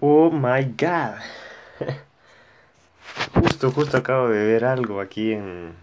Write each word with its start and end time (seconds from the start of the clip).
Oh 0.00 0.30
my 0.30 0.64
god. 0.64 1.20
Justo, 3.34 3.70
justo 3.70 3.98
acabo 3.98 4.28
de 4.28 4.46
ver 4.46 4.64
algo 4.64 5.00
aquí 5.00 5.32
en 5.32 5.74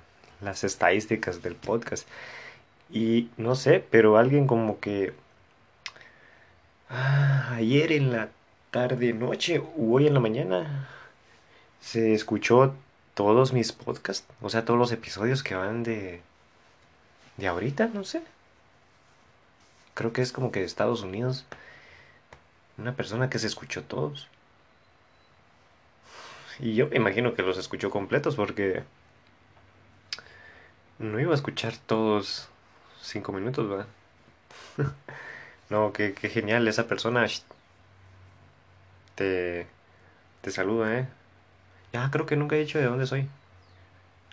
las 0.42 0.64
estadísticas 0.64 1.44
del 1.44 1.56
podcast. 1.56 2.08
Y 2.90 3.30
no 3.38 3.56
sé, 3.56 3.86
pero 3.92 4.18
alguien 4.18 4.48
como 4.48 4.80
que 4.80 5.14
ah, 6.90 7.54
ayer 7.56 7.92
en 7.92 8.12
la 8.12 8.30
tarde, 8.72 9.14
noche 9.14 9.60
o 9.60 9.94
hoy 9.94 10.08
en 10.08 10.14
la 10.16 10.20
mañana 10.20 10.90
se 11.82 12.14
escuchó 12.14 12.74
todos 13.14 13.54
mis 13.54 13.72
podcasts, 13.72 14.28
o 14.42 14.50
sea, 14.50 14.66
todos 14.66 14.80
los 14.80 14.92
episodios 14.92 15.44
que 15.44 15.56
van 15.56 15.84
de 15.84 16.22
de 17.38 17.48
ahorita, 17.48 17.88
no 17.94 18.04
sé. 18.04 18.22
Creo 19.94 20.12
que 20.14 20.22
es 20.22 20.32
como 20.32 20.52
que 20.52 20.62
de 20.62 20.66
Estados 20.66 21.04
Unidos. 21.04 21.46
Una 22.78 22.96
persona 22.96 23.30
que 23.30 23.40
se 23.40 23.48
escuchó 23.48 23.84
todos. 23.84 24.28
Y 26.60 26.76
yo 26.76 26.88
me 26.88 26.98
imagino 26.98 27.34
que 27.34 27.44
los 27.44 27.58
escuchó 27.58 27.90
completos 27.90 28.36
porque 28.36 28.84
no 31.00 31.20
iba 31.20 31.32
a 31.32 31.36
escuchar 31.36 31.76
todos 31.78 32.50
cinco 33.02 33.32
minutos, 33.32 33.70
¿verdad? 33.70 33.88
no, 35.70 35.94
qué, 35.94 36.14
qué 36.14 36.30
genial 36.30 36.68
esa 36.68 36.88
persona. 36.88 37.26
Te, 39.16 39.68
te 40.42 40.52
saluda, 40.52 41.00
¿eh? 41.00 41.08
Ya, 41.94 42.10
creo 42.12 42.26
que 42.26 42.36
nunca 42.36 42.56
he 42.56 42.60
dicho 42.60 42.80
de 42.80 42.86
dónde 42.86 43.08
soy. 43.08 43.28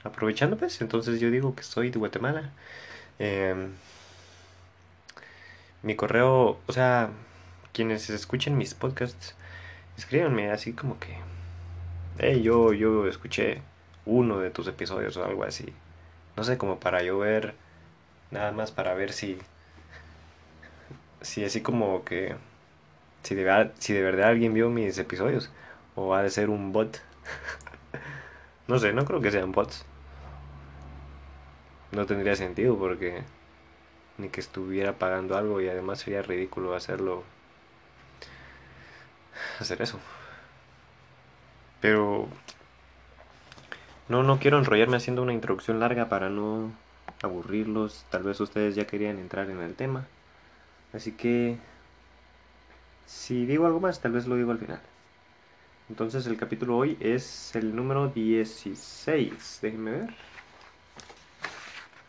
Aprovechando, 0.04 0.56
pues, 0.58 0.80
entonces 0.80 1.20
yo 1.20 1.30
digo 1.30 1.54
que 1.54 1.62
soy 1.62 1.90
de 1.90 1.98
Guatemala. 1.98 2.50
Em, 3.18 3.72
mi 5.82 5.96
correo, 5.96 6.58
o 6.66 6.72
sea, 6.72 7.10
quienes 7.74 8.08
escuchen 8.08 8.56
mis 8.56 8.72
podcasts, 8.74 9.34
escríbanme 9.98 10.50
así 10.50 10.72
como 10.72 10.98
que, 11.00 11.16
hey, 12.18 12.40
yo, 12.42 12.72
yo 12.72 13.08
escuché 13.08 13.62
uno 14.06 14.38
de 14.38 14.50
tus 14.50 14.68
episodios 14.68 15.16
o 15.16 15.24
algo 15.24 15.44
así. 15.44 15.66
No 16.36 16.44
sé, 16.44 16.56
como 16.56 16.80
para 16.80 17.02
yo 17.02 17.18
ver, 17.18 17.54
nada 18.30 18.52
más 18.52 18.70
para 18.72 18.94
ver 18.94 19.12
si, 19.12 19.38
si 21.20 21.44
así 21.44 21.62
como 21.62 22.04
que, 22.04 22.36
si 23.22 23.34
de, 23.34 23.70
si 23.78 23.92
de 23.92 24.02
verdad 24.02 24.30
alguien 24.30 24.54
vio 24.54 24.70
mis 24.70 24.96
episodios 24.98 25.50
o 25.96 26.14
ha 26.14 26.22
de 26.22 26.30
ser 26.30 26.50
un 26.50 26.72
bot. 26.72 27.00
no 28.68 28.78
sé, 28.78 28.92
no 28.92 29.04
creo 29.04 29.20
que 29.20 29.30
sean 29.32 29.52
bots. 29.52 29.84
No 31.92 32.06
tendría 32.06 32.36
sentido 32.36 32.78
porque 32.78 33.22
ni 34.18 34.28
que 34.28 34.40
estuviera 34.40 34.98
pagando 34.98 35.36
algo 35.36 35.60
y 35.60 35.68
además 35.68 36.00
sería 36.00 36.22
ridículo 36.22 36.74
hacerlo 36.74 37.24
hacer 39.60 39.82
eso. 39.82 39.98
Pero 41.80 42.28
no 44.08 44.22
no 44.22 44.38
quiero 44.38 44.58
enrollarme 44.58 44.96
haciendo 44.96 45.22
una 45.22 45.32
introducción 45.32 45.80
larga 45.80 46.08
para 46.08 46.30
no 46.30 46.72
aburrirlos. 47.22 48.04
Tal 48.10 48.22
vez 48.22 48.40
ustedes 48.40 48.74
ya 48.74 48.86
querían 48.86 49.18
entrar 49.18 49.50
en 49.50 49.60
el 49.60 49.74
tema. 49.74 50.06
Así 50.92 51.12
que 51.12 51.58
si 53.06 53.46
digo 53.46 53.66
algo 53.66 53.80
más, 53.80 54.00
tal 54.00 54.12
vez 54.12 54.26
lo 54.26 54.36
digo 54.36 54.50
al 54.50 54.58
final. 54.58 54.80
Entonces 55.90 56.26
el 56.26 56.36
capítulo 56.36 56.76
hoy 56.78 56.96
es 57.00 57.54
el 57.54 57.76
número 57.76 58.08
16. 58.08 59.58
Déjenme 59.60 59.90
ver. 59.90 60.14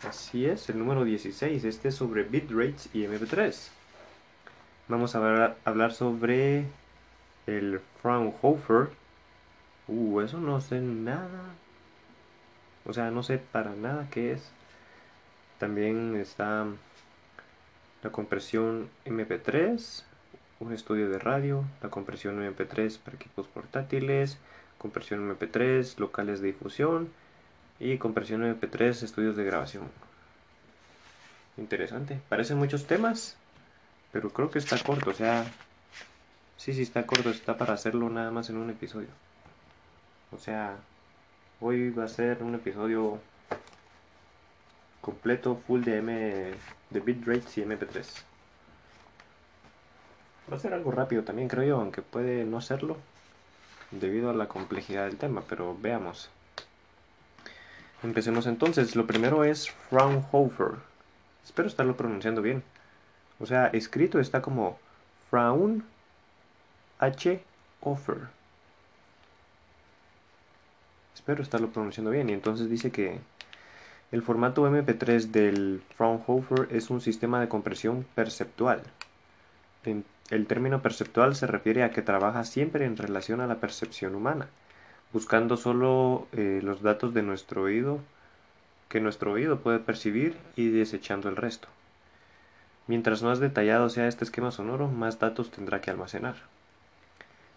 Así 0.08 0.46
es, 0.46 0.70
el 0.70 0.80
número 0.80 1.04
16. 1.04 1.64
Este 1.64 1.90
es 1.90 1.96
sobre 1.96 2.24
bitrates 2.24 2.90
y 2.94 3.04
MP3. 3.04 3.70
Vamos 4.88 5.16
a 5.16 5.56
hablar, 5.66 5.94
sobre 5.94 6.66
el 7.48 7.80
Fraunhofer. 8.02 8.90
Uh, 9.88 10.22
eso 10.22 10.40
no 10.40 10.62
sé 10.62 10.80
nada. 10.80 11.54
O 12.86 12.94
sea, 12.94 13.12
no 13.12 13.24
sé 13.24 13.38
para 13.38 13.76
nada 13.76 14.08
qué 14.10 14.34
es. 14.34 14.52
También 15.60 16.16
está 16.16 16.66
la 18.04 18.12
compresión 18.12 18.90
MP3, 19.06 20.04
un 20.60 20.74
estudio 20.74 21.10
de 21.10 21.18
radio, 21.18 21.64
la 21.82 21.90
compresión 21.90 22.40
MP3 22.40 23.00
para 23.00 23.16
equipos 23.16 23.48
portátiles, 23.48 24.38
compresión 24.78 25.28
MP3, 25.28 25.98
locales 25.98 26.42
de 26.42 26.48
difusión 26.48 27.10
y 27.80 27.98
compresión 27.98 28.44
MP3, 28.44 29.04
estudios 29.04 29.36
de 29.36 29.46
grabación. 29.46 29.84
Interesante. 31.58 32.20
Parecen 32.30 32.58
muchos 32.58 32.86
temas, 32.86 33.38
pero 34.12 34.30
creo 34.30 34.52
que 34.52 34.60
está 34.60 34.78
corto. 34.78 35.10
O 35.10 35.14
sea, 35.14 35.46
sí, 36.58 36.74
sí 36.74 36.82
está 36.82 37.06
corto. 37.06 37.30
Está 37.30 37.58
para 37.58 37.74
hacerlo 37.74 38.10
nada 38.10 38.32
más 38.32 38.50
en 38.50 38.58
un 38.58 38.70
episodio. 38.70 39.10
O 40.32 40.38
sea, 40.38 40.76
hoy 41.62 41.90
va 41.92 42.06
a 42.06 42.10
ser 42.10 42.44
un 42.44 42.56
episodio 42.56 43.20
completo, 45.02 45.62
full 45.68 45.84
de 45.84 45.98
M 45.98 46.54
de 46.90 47.00
bitrates 47.00 47.58
y 47.58 47.62
MP3. 47.62 48.06
Va 50.52 50.58
a 50.58 50.60
ser 50.60 50.74
algo 50.74 50.92
rápido 50.92 51.24
también, 51.24 51.48
creo 51.48 51.64
yo, 51.64 51.78
aunque 51.78 52.02
puede 52.02 52.46
no 52.46 52.62
serlo 52.62 52.98
debido 53.92 54.30
a 54.30 54.34
la 54.34 54.48
complejidad 54.48 55.06
del 55.06 55.18
tema, 55.18 55.44
pero 55.48 55.78
veamos. 55.80 56.30
Empecemos 58.04 58.46
entonces. 58.46 58.96
Lo 58.96 59.08
primero 59.08 59.44
es 59.44 59.72
Fraunhofer. 59.90 60.76
Espero 61.44 61.68
estarlo 61.68 61.96
pronunciando 61.98 62.42
bien. 62.42 62.64
O 63.40 63.46
sea, 63.46 63.68
escrito 63.68 64.20
está 64.20 64.42
como 64.42 64.78
Fraun 65.30 65.84
H. 67.00 67.42
Offer. 67.82 68.18
Espero 71.14 71.44
estarlo 71.44 71.70
pronunciando 71.72 72.12
bien. 72.12 72.30
Y 72.30 72.34
entonces 72.34 72.70
dice 72.70 72.92
que 72.92 73.20
el 74.12 74.22
formato 74.22 74.68
MP3 74.70 75.32
del 75.32 75.84
Fraunhofer 75.96 76.68
es 76.72 76.90
un 76.90 77.02
sistema 77.02 77.40
de 77.40 77.48
compresión 77.48 78.06
perceptual. 78.16 78.84
El 80.30 80.48
término 80.48 80.82
perceptual 80.82 81.36
se 81.36 81.48
refiere 81.48 81.84
a 81.84 81.92
que 81.92 82.02
trabaja 82.02 82.44
siempre 82.44 82.86
en 82.86 82.98
relación 82.98 83.42
a 83.42 83.48
la 83.48 83.60
percepción 83.60 84.16
humana 84.16 84.48
buscando 85.16 85.56
solo 85.56 86.28
eh, 86.34 86.60
los 86.62 86.82
datos 86.82 87.14
de 87.14 87.24
nuestro 87.24 87.64
oído 87.64 88.00
que 88.90 89.00
nuestro 89.00 89.32
oído 89.32 89.62
puede 89.62 89.80
percibir 89.80 90.38
y 90.58 90.68
desechando 90.68 91.30
el 91.30 91.38
resto. 91.38 91.70
Mientras 92.88 93.24
más 93.24 93.40
detallado 93.40 93.90
sea 93.90 94.10
este 94.10 94.26
esquema 94.26 94.52
sonoro, 94.52 94.90
más 94.90 95.18
datos 95.18 95.52
tendrá 95.52 95.80
que 95.80 95.90
almacenar. 95.90 96.36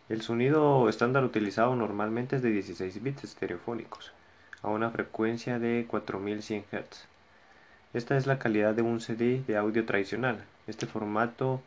El 0.08 0.22
sonido 0.22 0.88
estándar 0.88 1.22
utilizado 1.22 1.76
normalmente 1.76 2.36
es 2.36 2.42
de 2.42 2.50
16 2.50 3.02
bits 3.02 3.24
estereofónicos, 3.24 4.12
a 4.62 4.68
una 4.68 4.88
frecuencia 4.90 5.58
de 5.58 5.84
4100 5.86 6.64
Hz. 6.72 7.06
Esta 7.92 8.16
es 8.16 8.26
la 8.26 8.38
calidad 8.38 8.74
de 8.74 8.80
un 8.80 9.00
CD 9.00 9.42
de 9.46 9.58
audio 9.58 9.84
tradicional. 9.84 10.42
Este 10.66 10.86
formato, 10.86 11.60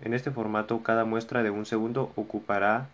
en 0.00 0.14
este 0.14 0.30
formato, 0.30 0.82
cada 0.82 1.04
muestra 1.04 1.42
de 1.42 1.50
un 1.50 1.66
segundo 1.66 2.10
ocupará 2.16 2.88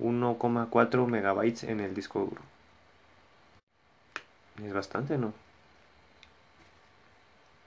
1,4 0.00 1.06
megabytes 1.06 1.62
en 1.62 1.78
el 1.78 1.94
disco 1.94 2.20
duro. 2.20 2.42
Es 4.66 4.72
bastante, 4.72 5.16
¿no? 5.16 5.32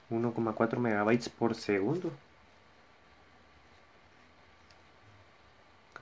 1,4 0.10 0.80
megabytes 0.80 1.30
por 1.30 1.56
segundo. 1.56 2.12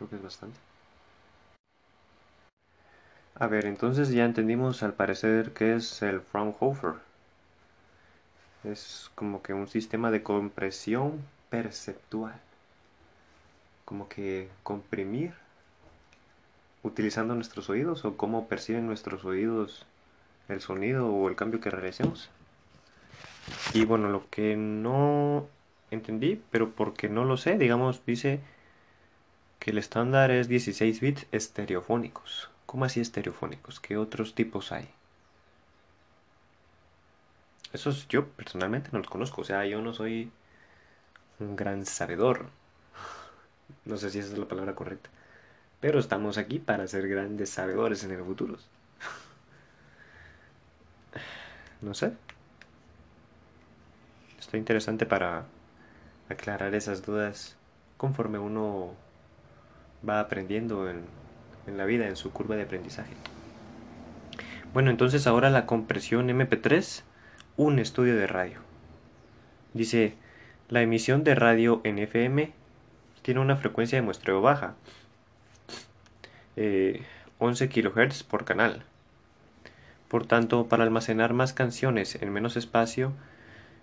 Creo 0.03 0.09
que 0.09 0.15
es 0.17 0.23
bastante. 0.23 0.59
A 3.35 3.47
ver, 3.47 3.65
entonces 3.65 4.09
ya 4.09 4.25
entendimos 4.25 4.83
al 4.83 4.93
parecer 4.93 5.53
que 5.53 5.75
es 5.75 6.01
el 6.01 6.19
Fraunhofer. 6.19 6.95
Es 8.65 9.09
como 9.15 9.41
que 9.41 9.53
un 9.53 9.69
sistema 9.69 10.11
de 10.11 10.21
compresión 10.21 11.21
perceptual. 11.49 12.33
Como 13.85 14.09
que 14.09 14.49
comprimir 14.63 15.33
utilizando 16.83 17.33
nuestros 17.33 17.69
oídos 17.69 18.03
o 18.03 18.17
cómo 18.17 18.49
perciben 18.49 18.85
nuestros 18.85 19.23
oídos 19.23 19.85
el 20.49 20.59
sonido 20.59 21.07
o 21.07 21.29
el 21.29 21.37
cambio 21.37 21.61
que 21.61 21.69
realicemos. 21.69 22.29
Y 23.73 23.85
bueno, 23.85 24.09
lo 24.09 24.29
que 24.29 24.57
no 24.57 25.47
entendí, 25.91 26.41
pero 26.51 26.71
porque 26.71 27.07
no 27.07 27.23
lo 27.23 27.37
sé, 27.37 27.57
digamos, 27.57 28.05
dice 28.05 28.41
que 29.63 29.71
el 29.71 29.77
estándar 29.77 30.29
es 30.29 30.49
16 30.49 30.99
bits 30.99 31.25
estereofónicos. 31.31 32.49
¿Cómo 32.65 32.83
así 32.83 32.99
estereofónicos? 32.99 33.79
¿Qué 33.79 33.95
otros 33.95 34.35
tipos 34.35 34.73
hay? 34.73 34.89
Esos 37.71 38.09
yo 38.09 38.27
personalmente 38.27 38.89
no 38.91 38.97
los 38.97 39.07
conozco, 39.07 39.39
o 39.39 39.45
sea, 39.45 39.65
yo 39.65 39.81
no 39.81 39.93
soy 39.93 40.29
un 41.39 41.55
gran 41.55 41.85
sabedor. 41.85 42.47
No 43.85 43.95
sé 43.95 44.09
si 44.09 44.19
esa 44.19 44.33
es 44.33 44.37
la 44.37 44.49
palabra 44.49 44.75
correcta. 44.75 45.09
Pero 45.79 45.97
estamos 45.97 46.37
aquí 46.37 46.59
para 46.59 46.85
ser 46.85 47.07
grandes 47.07 47.49
sabedores 47.49 48.03
en 48.03 48.11
el 48.11 48.21
futuro. 48.21 48.57
No 51.81 51.93
sé. 51.93 52.11
Está 54.37 54.57
interesante 54.57 55.05
para 55.05 55.45
aclarar 56.27 56.75
esas 56.75 57.05
dudas 57.05 57.55
conforme 57.95 58.39
uno 58.39 58.97
va 60.07 60.19
aprendiendo 60.19 60.89
en, 60.89 61.05
la 61.67 61.85
vida, 61.85 62.07
en 62.07 62.15
su 62.15 62.31
curva 62.31 62.55
de 62.55 62.63
aprendizaje. 62.63 63.13
Bueno, 64.73 64.89
entonces 64.89 65.27
ahora 65.27 65.49
la 65.49 65.65
compresión 65.65 66.29
MP3, 66.29 67.03
un 67.57 67.79
estudio 67.79 68.15
de 68.15 68.27
radio. 68.27 68.59
Dice, 69.73 70.15
la 70.69 70.81
emisión 70.81 71.23
de 71.23 71.35
radio 71.35 71.81
en 71.83 71.99
FM 71.99 72.51
tiene 73.21 73.39
una 73.39 73.55
frecuencia 73.55 73.97
de 73.97 74.01
muestreo 74.01 74.41
baja, 74.41 74.75
11 76.55 77.03
eh, 77.65 77.69
kHz 77.69 78.23
por 78.23 78.45
canal. 78.45 78.83
Por 80.07 80.25
tanto, 80.27 80.67
para 80.67 80.83
almacenar 80.83 81.33
más 81.33 81.53
canciones 81.53 82.21
en 82.21 82.31
menos 82.31 82.55
espacio, 82.55 83.13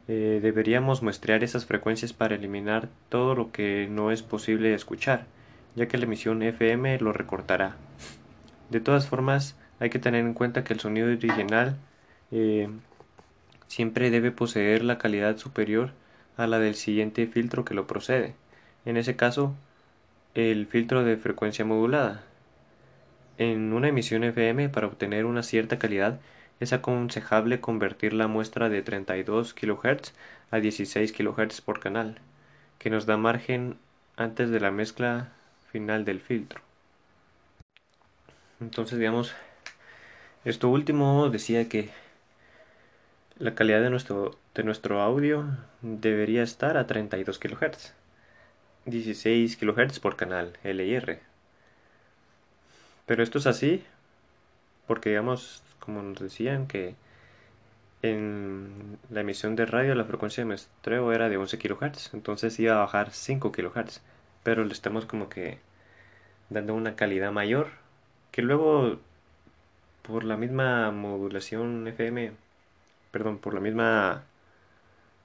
eh, 0.06 0.40
deberíamos 0.42 1.02
muestrear 1.02 1.42
esas 1.44 1.66
frecuencias 1.66 2.12
para 2.12 2.34
eliminar 2.34 2.88
todo 3.08 3.34
lo 3.34 3.52
que 3.52 3.88
no 3.90 4.10
es 4.10 4.22
posible 4.22 4.74
escuchar, 4.74 5.26
ya 5.74 5.88
que 5.88 5.98
la 5.98 6.04
emisión 6.04 6.42
FM 6.42 6.98
lo 6.98 7.12
recortará. 7.12 7.76
De 8.70 8.80
todas 8.80 9.06
formas, 9.08 9.56
hay 9.78 9.90
que 9.90 9.98
tener 9.98 10.24
en 10.24 10.34
cuenta 10.34 10.64
que 10.64 10.74
el 10.74 10.80
sonido 10.80 11.08
original 11.08 11.76
eh, 12.30 12.68
siempre 13.66 14.10
debe 14.10 14.30
poseer 14.30 14.84
la 14.84 14.98
calidad 14.98 15.36
superior 15.38 15.92
a 16.36 16.46
la 16.46 16.58
del 16.58 16.74
siguiente 16.74 17.26
filtro 17.26 17.64
que 17.64 17.74
lo 17.74 17.86
procede. 17.86 18.34
En 18.84 18.96
ese 18.96 19.16
caso, 19.16 19.54
el 20.34 20.66
filtro 20.66 21.04
de 21.04 21.16
frecuencia 21.16 21.64
modulada. 21.64 22.22
En 23.38 23.72
una 23.72 23.88
emisión 23.88 24.22
FM, 24.22 24.68
para 24.68 24.86
obtener 24.86 25.24
una 25.24 25.42
cierta 25.42 25.78
calidad, 25.78 26.20
es 26.60 26.72
aconsejable 26.72 27.60
convertir 27.60 28.12
la 28.12 28.28
muestra 28.28 28.68
de 28.68 28.82
32 28.82 29.54
kHz 29.54 30.12
a 30.50 30.60
16 30.60 31.12
kHz 31.12 31.60
por 31.62 31.80
canal, 31.80 32.18
que 32.78 32.90
nos 32.90 33.06
da 33.06 33.16
margen 33.16 33.78
antes 34.16 34.50
de 34.50 34.60
la 34.60 34.70
mezcla 34.70 35.32
final 35.70 36.04
del 36.04 36.20
filtro. 36.20 36.60
Entonces, 38.60 38.98
digamos, 38.98 39.34
esto 40.44 40.68
último 40.68 41.30
decía 41.30 41.68
que 41.68 41.90
la 43.38 43.54
calidad 43.54 43.80
de 43.80 43.90
nuestro, 43.90 44.38
de 44.54 44.64
nuestro 44.64 45.00
audio 45.00 45.46
debería 45.80 46.42
estar 46.42 46.76
a 46.76 46.86
32 46.86 47.38
kHz, 47.38 47.94
16 48.84 49.56
kHz 49.56 50.00
por 50.00 50.16
canal 50.16 50.58
LR. 50.62 51.20
Pero 53.06 53.22
esto 53.22 53.38
es 53.38 53.46
así 53.46 53.84
porque, 54.86 55.10
digamos, 55.10 55.62
como 55.78 56.02
nos 56.02 56.18
decían 56.20 56.66
que 56.66 56.94
en 58.02 58.98
la 59.10 59.20
emisión 59.20 59.56
de 59.56 59.66
radio 59.66 59.94
la 59.94 60.04
frecuencia 60.04 60.42
de 60.42 60.46
muestreo 60.46 61.12
era 61.12 61.28
de 61.28 61.36
11 61.36 61.58
kHz, 61.58 62.14
entonces 62.14 62.58
iba 62.58 62.74
a 62.74 62.80
bajar 62.80 63.10
5 63.10 63.52
kHz, 63.52 64.00
pero 64.42 64.64
le 64.64 64.72
estamos 64.72 65.06
como 65.06 65.28
que 65.28 65.58
dando 66.50 66.74
una 66.74 66.96
calidad 66.96 67.32
mayor 67.32 67.68
que 68.32 68.42
luego 68.42 68.98
por 70.02 70.24
la 70.24 70.36
misma 70.36 70.90
modulación 70.90 71.86
FM, 71.86 72.32
perdón, 73.10 73.38
por 73.38 73.54
la 73.54 73.60
misma 73.60 74.24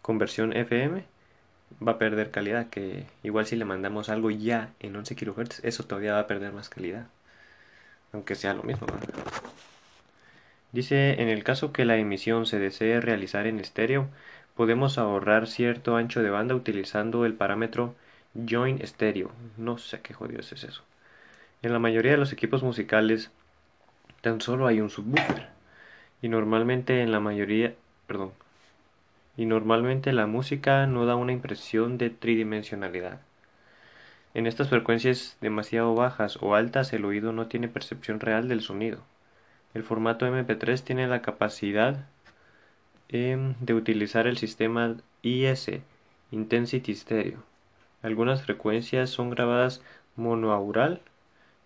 conversión 0.02 0.54
FM, 0.56 1.04
va 1.86 1.94
a 1.94 1.98
perder 1.98 2.32
calidad, 2.32 2.70
que 2.70 3.06
igual 3.24 3.46
si 3.46 3.56
le 3.56 3.66
mandamos 3.66 4.10
algo 4.10 4.32
ya 4.32 4.72
en 4.80 4.96
11 4.96 5.16
kHz, 5.16 5.64
eso 5.64 5.84
todavía 5.86 6.14
va 6.14 6.20
a 6.22 6.28
perder 6.28 6.54
más 6.54 6.70
calidad, 6.70 7.08
aunque 8.14 8.36
sea 8.36 8.54
lo 8.54 8.64
mismo. 8.64 8.88
Dice, 10.72 11.22
en 11.22 11.30
el 11.30 11.44
caso 11.44 11.72
que 11.72 11.86
la 11.86 11.98
emisión 11.98 12.46
se 12.46 12.60
desee 12.60 13.00
realizar 13.02 13.48
en 13.48 13.60
estéreo, 13.60 14.08
podemos 14.56 14.98
ahorrar 14.98 15.48
cierto 15.48 15.96
ancho 15.96 16.22
de 16.22 16.30
banda 16.30 16.56
utilizando 16.56 17.26
el 17.26 17.34
parámetro 17.34 17.96
join 18.36 18.82
estéreo. 18.82 19.32
No 19.58 19.78
sé 19.78 20.02
qué 20.02 20.14
jodidos 20.14 20.52
es 20.52 20.64
eso. 20.64 20.84
En 21.62 21.74
la 21.74 21.80
mayoría 21.80 22.12
de 22.12 22.18
los 22.18 22.34
equipos 22.34 22.64
musicales 22.64 23.32
tan 24.22 24.42
solo 24.42 24.68
hay 24.68 24.82
un 24.82 24.90
subwoofer. 24.90 25.48
Y 26.22 26.30
normalmente 26.30 27.02
en 27.02 27.12
la 27.12 27.20
mayoría, 27.20 27.74
perdón, 28.08 28.32
y 29.38 29.46
normalmente 29.46 30.14
la 30.14 30.28
música 30.28 30.88
no 30.88 31.06
da 31.06 31.16
una 31.16 31.34
impresión 31.34 31.98
de 31.98 32.10
tridimensionalidad. 32.10 33.20
En 34.34 34.48
estas 34.48 34.70
frecuencias 34.70 35.38
demasiado 35.42 35.94
bajas 35.96 36.38
o 36.42 36.56
altas 36.56 36.92
el 36.94 37.06
oído 37.06 37.32
no 37.32 37.48
tiene 37.48 37.68
percepción 37.68 38.20
real 38.20 38.48
del 38.48 38.62
sonido. 38.62 39.00
El 39.74 39.84
formato 39.84 40.26
MP3 40.26 40.82
tiene 40.84 41.08
la 41.08 41.22
capacidad 41.22 42.06
em, 43.10 43.56
de 43.60 43.74
utilizar 43.74 44.28
el 44.28 44.38
sistema 44.38 44.96
IS, 45.22 45.72
Intensity 46.32 46.96
Stereo. 46.96 47.55
Algunas 48.06 48.44
frecuencias 48.44 49.10
son 49.10 49.32
grabadas 49.32 49.82
monoaural, 50.16 51.02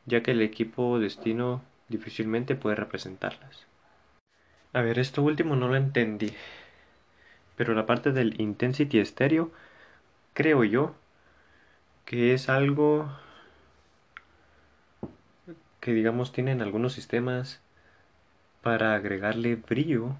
ya 0.05 0.23
que 0.23 0.31
el 0.31 0.41
equipo 0.41 0.97
destino 0.97 1.61
difícilmente 1.89 2.55
puede 2.55 2.77
representarlas. 2.77 3.67
A 4.71 4.81
ver, 4.81 4.99
esto 4.99 5.21
último 5.21 5.57
no 5.57 5.67
lo 5.67 5.75
entendí. 5.75 6.31
Pero 7.57 7.73
la 7.73 7.85
parte 7.85 8.13
del 8.13 8.39
intensity 8.39 8.99
estéreo, 8.99 9.51
creo 10.33 10.63
yo, 10.63 10.95
que 12.05 12.33
es 12.33 12.47
algo 12.47 13.11
que 15.81 15.91
digamos 15.91 16.31
tienen 16.31 16.61
algunos 16.61 16.93
sistemas 16.93 17.59
para 18.61 18.95
agregarle 18.95 19.57
brillo 19.57 20.15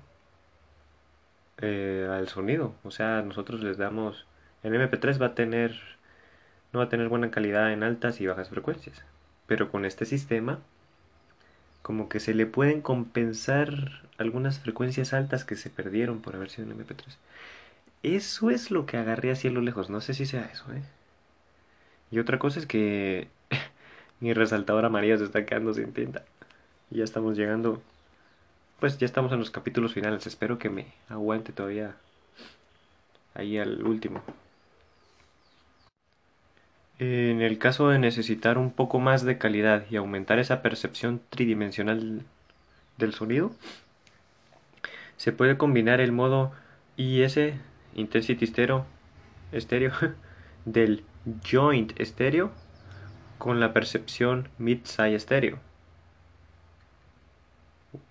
eh, 1.59 2.09
al 2.11 2.27
sonido. 2.27 2.75
O 2.83 2.91
sea, 2.91 3.21
nosotros 3.21 3.63
les 3.63 3.77
damos... 3.77 4.27
El 4.63 4.73
MP3 4.73 5.21
va 5.21 5.27
a 5.27 5.35
tener... 5.35 5.98
No 6.73 6.79
va 6.79 6.85
a 6.85 6.89
tener 6.89 7.09
buena 7.09 7.31
calidad 7.31 7.71
en 7.73 7.83
altas 7.83 8.21
y 8.21 8.27
bajas 8.27 8.49
frecuencias. 8.49 9.03
Pero 9.47 9.71
con 9.71 9.85
este 9.85 10.05
sistema 10.05 10.59
como 11.81 12.09
que 12.09 12.19
se 12.19 12.33
le 12.33 12.45
pueden 12.45 12.81
compensar 12.81 14.03
algunas 14.17 14.59
frecuencias 14.59 15.13
altas 15.13 15.45
que 15.45 15.55
se 15.55 15.69
perdieron 15.69 16.21
por 16.21 16.35
haber 16.35 16.49
sido 16.49 16.69
en 16.69 16.77
MP3. 16.77 17.17
Eso 18.03 18.49
es 18.49 18.71
lo 18.71 18.85
que 18.85 18.97
agarré 18.97 19.31
así 19.31 19.47
a 19.47 19.51
lo 19.51 19.61
lejos, 19.61 19.89
no 19.89 20.01
sé 20.01 20.13
si 20.13 20.25
sea 20.25 20.45
eso, 20.53 20.65
¿eh? 20.73 20.83
Y 22.11 22.19
otra 22.19 22.39
cosa 22.39 22.59
es 22.59 22.65
que 22.65 23.27
mi 24.19 24.33
resaltador 24.33 24.85
amarillo 24.85 25.17
se 25.17 25.25
está 25.25 25.45
quedando 25.45 25.73
sin 25.73 25.93
tinta. 25.93 26.23
Ya 26.89 27.03
estamos 27.03 27.37
llegando, 27.37 27.81
pues 28.79 28.97
ya 28.97 29.05
estamos 29.05 29.31
en 29.31 29.39
los 29.39 29.51
capítulos 29.51 29.93
finales, 29.93 30.27
espero 30.27 30.59
que 30.59 30.69
me 30.69 30.87
aguante 31.07 31.53
todavía 31.53 31.95
ahí 33.35 33.57
al 33.57 33.83
último. 33.83 34.21
En 36.99 37.41
el 37.41 37.57
caso 37.59 37.87
de 37.87 37.97
necesitar 37.97 38.57
un 38.57 38.71
poco 38.71 38.99
más 38.99 39.23
de 39.23 39.37
calidad 39.37 39.85
y 39.89 39.95
aumentar 39.95 40.37
esa 40.37 40.61
percepción 40.61 41.21
tridimensional 41.29 42.23
del 42.97 43.13
sonido, 43.13 43.51
se 45.15 45.31
puede 45.31 45.57
combinar 45.57 46.01
el 46.01 46.11
modo 46.11 46.51
IS 46.97 47.39
Intensity 47.95 48.45
Stereo, 48.45 48.85
del 50.65 51.03
Joint 51.49 51.93
Stereo 52.01 52.51
con 53.37 53.61
la 53.61 53.71
percepción 53.71 54.49
Mid-Side 54.57 55.17
Stereo, 55.19 55.59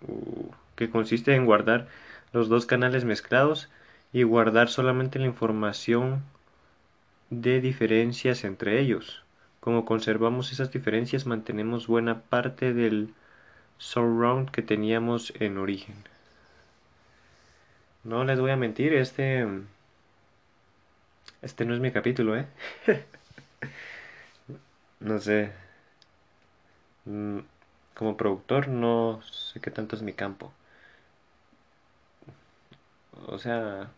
uh, 0.09 0.51
que 0.77 0.89
consiste 0.89 1.35
en 1.35 1.45
guardar 1.45 1.89
los 2.33 2.49
dos 2.49 2.65
canales 2.65 3.05
mezclados 3.05 3.69
y 4.15 4.23
guardar 4.23 4.71
solamente 4.71 5.19
la 5.19 5.27
información 5.27 6.23
de 7.31 7.61
diferencias 7.61 8.45
entre 8.45 8.81
ellos. 8.81 9.25
Como 9.61 9.85
conservamos 9.85 10.53
esas 10.53 10.73
diferencias, 10.73 11.27
mantenemos 11.27 11.87
buena 11.87 12.23
parte 12.23 12.73
del 12.75 13.15
surround 13.79 14.51
que 14.51 14.63
teníamos 14.63 15.33
en 15.39 15.59
origen. 15.59 15.97
No 18.05 18.25
les 18.25 18.41
voy 18.41 18.51
a 18.51 18.57
mentir, 18.57 18.93
este 18.95 19.47
este 21.43 21.65
no 21.65 21.75
es 21.75 21.81
mi 21.81 21.91
capítulo, 21.93 22.37
¿eh? 22.37 22.47
no 25.01 25.19
sé. 25.21 25.53
Mm, 27.07 27.41
como 27.95 28.17
productor 28.17 28.69
no 28.69 29.21
sé 29.23 29.61
qué 29.61 29.71
tanto 29.71 29.97
es 29.97 30.03
mi 30.03 30.13
campo. 30.13 30.53
O 33.27 33.39
sea, 33.39 33.91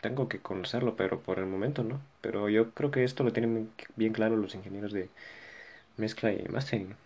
tengo 0.00 0.28
que 0.28 0.40
conocerlo, 0.40 0.96
pero 0.96 1.20
por 1.22 1.38
el 1.38 1.46
momento 1.46 1.84
no. 1.84 2.00
Pero 2.20 2.48
yo 2.48 2.72
creo 2.72 2.90
que 2.90 3.04
esto 3.04 3.24
lo 3.24 3.32
tienen 3.32 3.70
bien 3.96 4.12
claro 4.12 4.36
los 4.36 4.54
ingenieros 4.54 4.92
de 4.92 5.10
mezcla 5.98 6.32
y 6.32 6.44
mastering. 6.48 6.96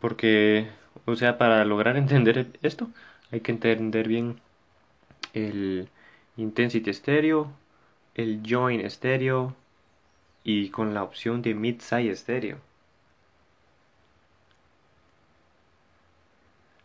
Porque, 0.00 0.68
o 1.06 1.16
sea, 1.16 1.38
para 1.38 1.64
lograr 1.64 1.96
entender 1.98 2.48
esto, 2.62 2.88
hay 3.30 3.40
que 3.40 3.52
entender 3.52 4.08
bien 4.08 4.40
el 5.34 5.88
intensity 6.36 6.92
stereo, 6.94 7.52
el 8.14 8.42
join 8.46 8.88
stereo 8.90 9.56
y 10.44 10.70
con 10.70 10.94
la 10.94 11.04
opción 11.04 11.42
de 11.42 11.54
mid-side 11.54 12.16
stereo. 12.16 12.58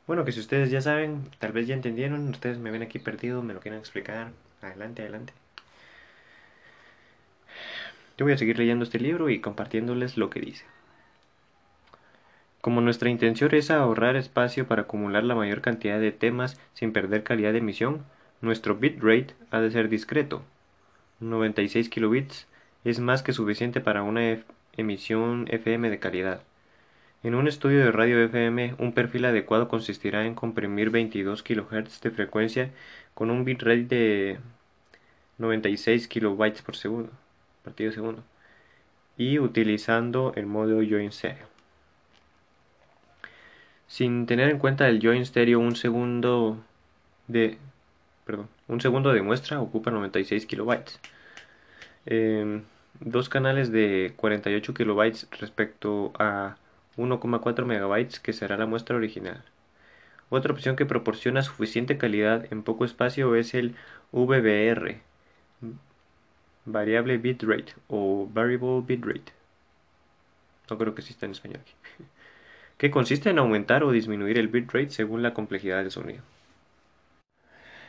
Bueno, 0.06 0.26
que 0.26 0.34
si 0.34 0.42
ustedes 0.42 0.70
ya 0.70 0.82
saben, 0.82 1.30
tal 1.40 1.54
vez 1.54 1.66
ya 1.68 1.76
entendieron, 1.76 2.28
ustedes 2.30 2.58
me 2.58 2.72
ven 2.72 2.82
aquí 2.84 3.00
perdido, 3.00 3.42
me 3.42 3.54
lo 3.54 3.62
quieren 3.62 3.80
explicar, 3.80 4.32
adelante, 4.62 5.02
adelante. 5.02 5.34
Yo 8.18 8.26
voy 8.26 8.34
a 8.34 8.38
seguir 8.38 8.58
leyendo 8.58 8.84
este 8.84 9.00
libro 9.00 9.30
y 9.30 9.40
compartiéndoles 9.40 10.18
lo 10.18 10.30
que 10.30 10.42
dice. 10.42 10.66
Como 12.60 12.80
nuestra 12.82 13.10
intención 13.10 13.54
es 13.56 13.72
ahorrar 13.72 14.16
espacio 14.16 14.68
para 14.68 14.84
acumular 14.84 15.24
la 15.24 15.36
mayor 15.36 15.62
cantidad 15.62 16.00
de 16.00 16.12
temas 16.12 16.60
sin 16.74 16.94
perder 16.94 17.24
calidad 17.24 17.54
de 17.54 17.58
emisión, 17.60 18.06
nuestro 18.42 18.76
bitrate 18.76 19.36
ha 19.52 19.60
de 19.60 19.72
ser 19.72 19.90
discreto. 19.90 20.44
96 21.20 21.90
kilobits 21.90 22.48
es 22.84 23.00
más 23.00 23.24
que 23.24 23.34
suficiente 23.34 23.82
para 23.82 24.04
una 24.04 24.40
emisión 24.78 25.48
FM 25.50 25.90
de 25.90 26.00
calidad. 26.00 26.42
En 27.24 27.36
un 27.36 27.48
estudio 27.48 27.80
de 27.86 27.92
radio 27.94 28.20
FM, 28.26 28.76
un 28.80 28.92
perfil 28.94 29.24
adecuado 29.24 29.70
consistirá 29.70 30.26
en 30.26 30.36
comprimir 30.36 30.90
22 30.90 31.42
kHz 31.42 32.02
de 32.02 32.12
frecuencia 32.12 32.70
con 33.14 33.32
un 33.32 33.46
bitrate 33.46 33.86
de 33.86 34.40
96 35.38 36.10
kilobytes 36.10 36.62
por 36.62 36.76
segundo, 36.76 37.12
partido 37.64 37.94
segundo, 37.94 38.24
y 39.18 39.40
utilizando 39.40 40.34
el 40.36 40.48
modo 40.48 40.82
join 40.88 41.14
stereo. 41.14 41.48
Sin 43.88 44.26
tener 44.26 44.50
en 44.50 44.60
cuenta 44.60 44.90
el 44.90 45.00
join 45.02 45.26
stereo, 45.26 45.60
un 45.60 45.78
segundo 45.78 46.62
de 47.28 47.58
perdón, 48.26 48.50
un 48.68 48.82
segundo 48.82 49.14
de 49.14 49.22
muestra 49.22 49.62
ocupa 49.62 49.92
96 49.92 50.46
kilobytes. 50.46 51.00
Em, 52.06 52.64
dos 53.00 53.30
canales 53.30 53.72
de 53.72 54.14
48 54.18 54.74
kilobytes 54.74 55.28
respecto 55.40 56.12
a 56.20 56.58
1,4 56.98 57.66
megabytes 57.66 58.20
que 58.20 58.34
será 58.34 58.58
la 58.58 58.66
muestra 58.66 58.96
original. 58.96 59.44
Otra 60.30 60.54
opción 60.54 60.76
que 60.76 60.86
proporciona 60.86 61.44
suficiente 61.44 61.98
calidad 61.98 62.52
en 62.52 62.64
poco 62.64 62.86
espacio 62.86 63.36
es 63.36 63.54
el 63.54 63.76
VBR, 64.12 65.02
variable 66.66 67.18
bitrate 67.18 67.74
o 67.88 68.28
variable 68.32 68.82
bitrate. 68.86 69.32
No 70.70 70.78
creo 70.78 70.96
que 70.96 71.02
exista 71.02 71.26
en 71.26 71.34
español 71.34 71.62
aquí. 71.62 71.74
que 72.78 72.92
consiste 72.92 73.30
en 73.30 73.40
aumentar 73.40 73.84
o 73.84 73.92
disminuir 73.92 74.38
el 74.38 74.48
bitrate 74.48 74.90
según 74.90 75.22
la 75.22 75.34
complejidad 75.34 75.78
del 75.78 75.92
sonido. 75.92 76.24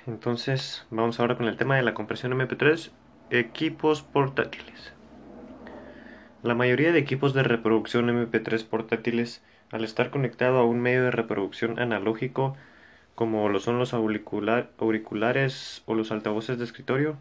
Entonces, 0.07 0.87
vamos 0.91 1.19
ahora 1.19 1.37
con 1.37 1.47
el 1.47 1.57
tema 1.57 1.77
de 1.77 1.83
la 1.83 1.95
compresión 1.95 2.33
MP3, 2.33 2.91
equipos 3.31 4.03
portátiles. 4.03 4.93
La 6.45 6.55
mayoría 6.55 6.93
de 6.93 6.99
equipos 6.99 7.33
de 7.33 7.43
reproducción 7.43 8.11
MP3 8.11 8.67
portátiles, 8.67 9.41
al 9.71 9.83
estar 9.83 10.11
conectado 10.11 10.59
a 10.59 10.67
un 10.67 10.79
medio 10.79 11.05
de 11.05 11.11
reproducción 11.11 11.79
analógico, 11.79 12.55
como 13.15 13.49
lo 13.49 13.61
son 13.61 13.79
los 13.79 13.95
auriculares 13.95 15.83
o 15.87 15.95
los 15.95 16.13
altavoces 16.13 16.59
de 16.59 16.65
escritorio, 16.65 17.17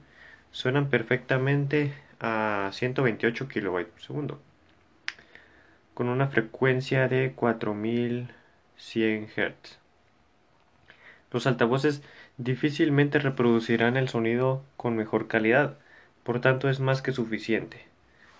suenan 0.51 0.89
perfectamente 0.89 1.93
a 2.19 2.69
128 2.73 3.47
kB 3.47 3.85
por 3.85 4.01
segundo, 4.01 4.41
con 5.93 6.09
una 6.09 6.27
frecuencia 6.27 7.07
de 7.07 7.31
4100 7.33 9.27
Hz. 9.29 9.79
Los 11.31 11.47
altavoces 11.47 12.03
difícilmente 12.35 13.19
reproducirán 13.19 13.95
el 13.95 14.09
sonido 14.09 14.65
con 14.75 14.97
mejor 14.97 15.29
calidad, 15.29 15.77
por 16.23 16.41
tanto 16.41 16.69
es 16.69 16.81
más 16.81 17.01
que 17.01 17.13
suficiente. 17.13 17.92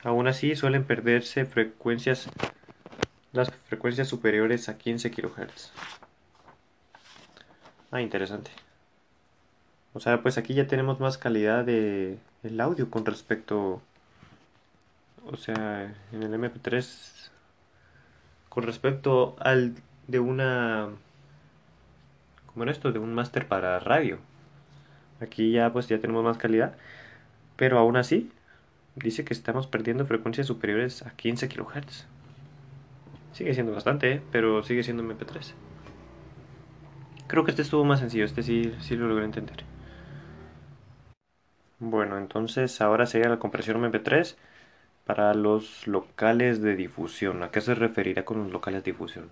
Aún 0.04 0.28
así, 0.28 0.56
suelen 0.56 0.84
perderse 0.84 1.46
frecuencias 1.46 2.30
las 3.32 3.50
frecuencias 3.66 4.08
superiores 4.08 4.70
a 4.70 4.78
15 4.78 5.10
kHz. 5.12 5.72
Ah, 7.92 8.02
interesante. 8.02 8.52
O 9.94 10.00
sea, 10.00 10.22
pues 10.22 10.38
aquí 10.38 10.54
ya 10.54 10.68
tenemos 10.68 11.00
más 11.00 11.18
calidad 11.18 11.66
de 11.66 12.18
el 12.44 12.62
audio 12.62 12.90
con 12.90 13.06
respecto 13.06 13.82
o 15.26 15.38
sea, 15.38 15.94
en 16.12 16.24
el 16.24 16.34
MP3 16.34 17.30
con 18.50 18.64
respecto 18.64 19.36
al 19.40 19.74
de 20.08 20.20
una 20.20 20.90
como 22.48 22.64
en 22.64 22.70
esto 22.70 22.92
de 22.92 23.00
un 23.00 23.14
máster 23.14 23.48
para 23.48 23.80
radio. 23.80 24.20
Aquí 25.22 25.52
ya 25.52 25.72
pues 25.72 25.88
ya 25.88 26.00
tenemos 26.00 26.24
más 26.24 26.38
calidad, 26.38 26.76
pero 27.56 27.80
aún 27.80 27.98
así 27.98 28.32
dice 28.96 29.26
que 29.26 29.34
estamos 29.34 29.68
perdiendo 29.68 30.06
frecuencias 30.06 30.48
superiores 30.48 31.02
a 31.04 31.12
15 31.12 31.50
kHz. 31.50 32.06
Sigue 33.34 33.54
siendo 33.54 33.74
bastante, 33.74 34.12
¿eh? 34.14 34.22
pero 34.32 34.64
sigue 34.64 34.84
siendo 34.84 35.04
MP3. 35.04 35.54
Creo 37.28 37.44
que 37.44 37.52
este 37.52 37.64
estuvo 37.64 37.84
más 37.84 38.00
sencillo, 38.00 38.26
este 38.26 38.44
sí, 38.44 38.74
sí 38.80 38.96
lo 38.96 39.08
logré 39.08 39.26
entender. 39.26 39.64
Bueno, 41.80 42.18
entonces 42.18 42.80
ahora 42.80 43.06
sería 43.06 43.30
la 43.30 43.40
compresión 43.40 43.82
MP3 43.82 44.36
para 45.06 45.34
los 45.34 45.88
locales 45.88 46.62
de 46.62 46.76
difusión. 46.76 47.44
¿A 47.44 47.52
qué 47.52 47.60
se 47.62 47.76
referirá 47.76 48.24
con 48.24 48.38
los 48.38 48.52
locales 48.52 48.84
de 48.84 48.92
difusión? 48.92 49.30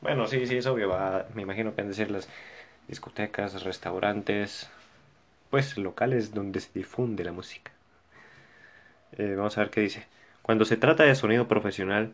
Bueno, 0.00 0.26
sí, 0.26 0.46
sí, 0.46 0.56
es 0.56 0.66
obvio. 0.66 0.92
me 1.34 1.42
imagino 1.42 1.74
que 1.74 1.82
han 1.82 1.88
de 1.88 1.94
ser 1.94 2.10
las 2.10 2.28
discotecas, 2.88 3.62
restaurantes, 3.62 4.68
pues 5.50 5.78
locales 5.78 6.34
donde 6.34 6.60
se 6.60 6.70
difunde 6.74 7.22
la 7.24 7.32
música. 7.32 7.73
Eh, 9.18 9.34
vamos 9.36 9.56
a 9.56 9.62
ver 9.62 9.70
qué 9.70 9.80
dice. 9.80 10.06
Cuando 10.42 10.64
se 10.64 10.76
trata 10.76 11.04
de 11.04 11.14
sonido 11.14 11.46
profesional, 11.48 12.12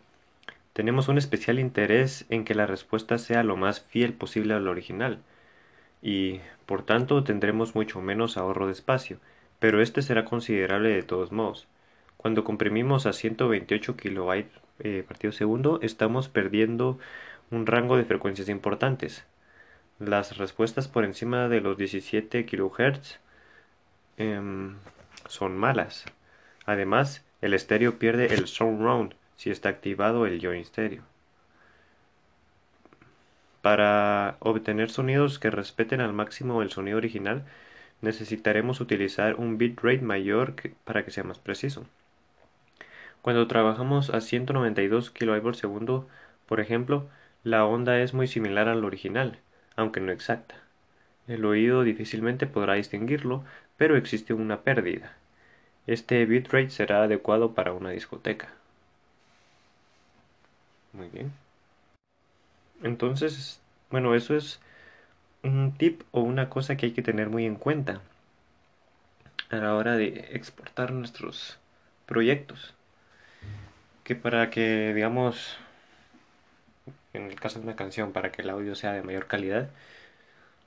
tenemos 0.73 1.09
un 1.09 1.19
especial 1.19 1.59
interés 1.59 2.27
en 2.29 2.45
que 2.45 2.55
la 2.55 2.67
respuesta 2.67 3.19
sea 3.19 3.43
lo 3.43 3.57
más 3.57 3.81
fiel 3.81 4.13
posible 4.13 4.55
al 4.55 4.69
original, 4.69 5.19
y 6.03 6.41
por 6.67 6.85
tanto 6.85 7.25
tendremos 7.25 7.75
mucho 7.75 8.01
menos 8.01 8.37
ahorro 8.37 8.67
de 8.67 8.73
espacio, 8.73 9.19
pero 9.59 9.83
este 9.83 10.03
será 10.03 10.25
considerable 10.25 10.91
de 10.91 11.03
todos 11.03 11.33
modos. 11.33 11.67
Cuando 12.17 12.45
comprimimos 12.45 13.07
a 13.07 13.13
128 13.13 13.97
kB 13.97 14.45
eh, 14.81 15.05
partido 15.07 15.33
segundo, 15.33 15.81
estamos 15.83 16.29
perdiendo 16.29 16.99
un 17.51 17.67
rango 17.67 17.97
de 17.97 18.05
frecuencias 18.05 18.49
importantes. 18.49 19.25
Las 19.99 20.39
respuestas 20.39 20.89
por 20.89 21.05
encima 21.05 21.49
de 21.49 21.61
los 21.61 21.77
17 21.77 22.47
kHz 22.47 23.19
em, 24.19 24.77
son 25.29 25.57
malas. 25.59 26.07
Además, 26.71 27.25
el 27.41 27.53
estéreo 27.53 27.99
pierde 27.99 28.33
el 28.33 28.47
surround 28.47 29.15
si 29.35 29.51
está 29.51 29.69
activado 29.69 30.25
el 30.25 30.41
join 30.41 30.65
stereo. 30.65 31.03
Para 33.61 34.37
obtener 34.39 34.89
sonidos 34.89 35.41
que 35.41 35.51
respeten 35.51 36.01
al 36.01 36.13
máximo 36.13 36.63
el 36.63 36.71
sonido 36.71 36.99
original, 36.99 37.43
necesitaremos 38.03 38.81
utilizar 38.81 39.35
un 39.35 39.59
bitrate 39.59 40.03
mayor 40.03 40.55
para 40.85 41.05
que 41.05 41.11
sea 41.11 41.25
más 41.25 41.41
preciso. 41.41 41.87
Cuando 43.21 43.49
trabajamos 43.49 44.11
a 44.11 44.21
192 44.21 45.11
kb 45.11 45.43
por 45.43 45.57
segundo, 45.57 46.07
por 46.47 46.61
ejemplo, 46.61 47.09
la 47.43 47.65
onda 47.65 47.99
es 48.01 48.15
muy 48.15 48.29
similar 48.29 48.69
al 48.69 48.85
original, 48.85 49.41
aunque 49.75 49.99
no 49.99 50.13
exacta. 50.13 50.55
El 51.27 51.45
oído 51.47 51.83
difícilmente 51.83 52.47
podrá 52.47 52.75
distinguirlo, 52.75 53.45
pero 53.77 53.97
existe 53.97 54.35
una 54.35 54.61
pérdida. 54.61 55.17
Este 55.91 56.25
bitrate 56.25 56.71
será 56.71 57.03
adecuado 57.03 57.53
para 57.53 57.73
una 57.73 57.91
discoteca. 57.91 58.49
Muy 60.93 61.09
bien. 61.09 61.33
Entonces, 62.85 63.61
bueno, 63.91 64.15
eso 64.15 64.37
es 64.37 64.61
un 65.43 65.75
tip 65.77 66.03
o 66.13 66.21
una 66.21 66.49
cosa 66.49 66.77
que 66.77 66.87
hay 66.87 66.93
que 66.93 67.03
tener 67.03 67.29
muy 67.29 67.45
en 67.45 67.57
cuenta 67.57 68.03
a 69.51 69.57
la 69.57 69.75
hora 69.75 69.97
de 69.97 70.29
exportar 70.31 70.93
nuestros 70.93 71.59
proyectos. 72.07 72.73
Que 74.05 74.15
para 74.15 74.49
que, 74.51 74.95
digamos, 74.95 75.57
en 77.15 77.25
el 77.25 77.35
caso 77.35 77.59
de 77.59 77.65
una 77.65 77.75
canción, 77.75 78.13
para 78.13 78.31
que 78.31 78.43
el 78.43 78.51
audio 78.51 78.77
sea 78.77 78.93
de 78.93 79.03
mayor 79.03 79.27
calidad, 79.27 79.71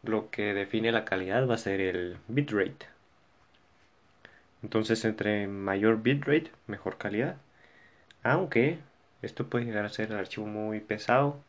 lo 0.03 0.29
que 0.31 0.53
define 0.53 0.91
la 0.91 1.05
calidad 1.05 1.47
va 1.47 1.55
a 1.55 1.57
ser 1.57 1.79
el 1.79 2.17
bitrate. 2.27 2.92
Entonces, 4.63 5.05
entre 5.05 5.47
mayor 5.47 6.01
bitrate, 6.01 6.51
mejor 6.67 6.97
calidad. 6.97 7.37
Aunque 8.23 8.79
esto 9.21 9.47
puede 9.47 9.65
llegar 9.65 9.85
a 9.85 9.89
ser 9.89 10.11
el 10.11 10.17
archivo 10.17 10.47
muy 10.47 10.79
pesado 10.79 11.39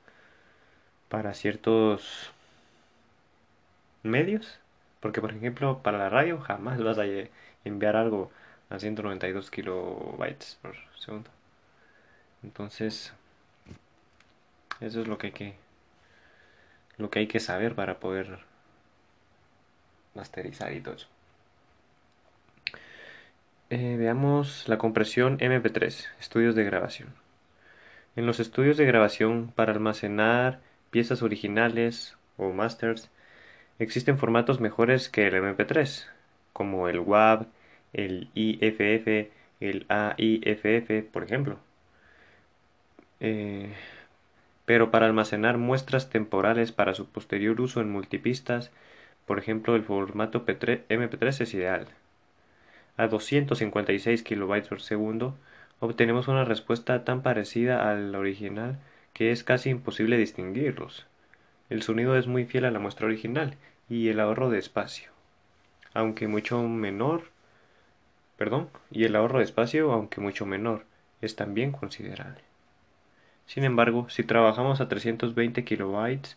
para 1.09 1.35
ciertos 1.35 2.33
medios. 4.03 4.59
Porque, 5.01 5.21
por 5.21 5.33
ejemplo, 5.33 5.83
para 5.83 5.99
la 5.99 6.09
radio 6.11 6.41
jamás 6.41 6.83
vas 6.83 6.99
a 6.99 7.05
enviar 7.65 7.97
algo 7.97 8.31
a 8.71 8.79
192 8.79 9.51
kilobytes 9.51 10.59
por 10.63 10.75
segundo. 10.99 11.31
Entonces, 12.43 13.13
eso 14.81 15.01
es 15.03 15.09
lo 15.09 15.19
que 15.19 15.29
hay 15.29 15.33
que 15.33 15.55
lo 16.97 17.11
que 17.11 17.21
hay 17.21 17.27
que 17.27 17.41
saber 17.41 17.75
para 17.75 17.99
poder 17.99 18.39
masterizar 20.15 20.73
y 20.73 20.81
todo 20.81 20.95
eso. 20.95 21.09
Eh, 23.77 23.97
veamos 23.99 24.69
la 24.69 24.79
compresión 24.79 25.37
MP3, 25.41 26.07
estudios 26.21 26.55
de 26.55 26.63
grabación. 26.63 27.09
En 28.15 28.25
los 28.25 28.39
estudios 28.39 28.77
de 28.77 28.85
grabación 28.87 29.53
para 29.53 29.73
almacenar 29.73 30.61
piezas 30.91 31.23
originales 31.23 32.17
o 32.37 32.53
masters, 32.53 33.11
existen 33.81 34.17
formatos 34.17 34.61
mejores 34.61 35.09
que 35.09 35.27
el 35.27 35.35
MP3, 35.35 36.07
como 36.53 36.89
el 36.89 37.01
WAV, 37.01 37.47
el 37.93 38.31
IFF, 38.35 39.33
el 39.59 39.87
AIFF, 39.89 41.11
por 41.13 41.25
ejemplo. 41.25 41.59
Eh, 43.19 43.73
pero 44.67 44.93
para 44.93 45.07
almacenar 45.07 45.59
muestras 45.59 46.11
temporales 46.11 46.71
para 46.71 46.95
su 46.95 47.07
posterior 47.07 47.61
uso 47.61 47.81
en 47.81 47.91
multipistas, 47.91 48.71
por 49.27 49.41
ejemplo, 49.41 49.75
el 49.75 49.83
formato 49.83 50.47
MP3 50.47 51.41
es 51.41 51.55
ideal. 51.55 51.89
A 52.97 53.09
256 53.09 54.23
kilobytes 54.23 54.69
por 54.69 54.81
segundo, 54.81 55.35
obtenemos 55.81 56.29
una 56.29 56.45
respuesta 56.45 57.05
tan 57.05 57.23
parecida 57.23 57.91
al 57.91 58.15
original 58.15 58.79
que 59.13 59.33
es 59.33 59.43
casi 59.43 59.71
imposible 59.71 60.17
distinguirlos. 60.17 61.07
El 61.71 61.83
sonido 61.83 62.17
es 62.17 62.27
muy 62.27 62.45
fiel 62.45 62.65
a 62.67 62.71
la 62.71 62.79
muestra 62.79 63.07
original 63.07 63.57
y 63.89 64.09
el 64.09 64.21
ahorro 64.21 64.51
de 64.51 64.59
espacio, 64.59 65.11
aunque 65.93 66.29
mucho 66.29 66.63
menor, 66.63 67.25
perdón, 68.37 68.69
y 68.91 69.05
el 69.05 69.17
ahorro 69.17 69.39
de 69.39 69.45
espacio, 69.45 69.93
aunque 69.93 70.21
mucho 70.21 70.47
menor, 70.47 70.85
es 71.21 71.37
también 71.37 71.73
considerable. 71.73 72.43
Sin 73.47 73.65
embargo, 73.65 74.09
si 74.09 74.23
trabajamos 74.23 74.81
a 74.81 74.89
320 74.89 75.65
kilobytes 75.65 76.37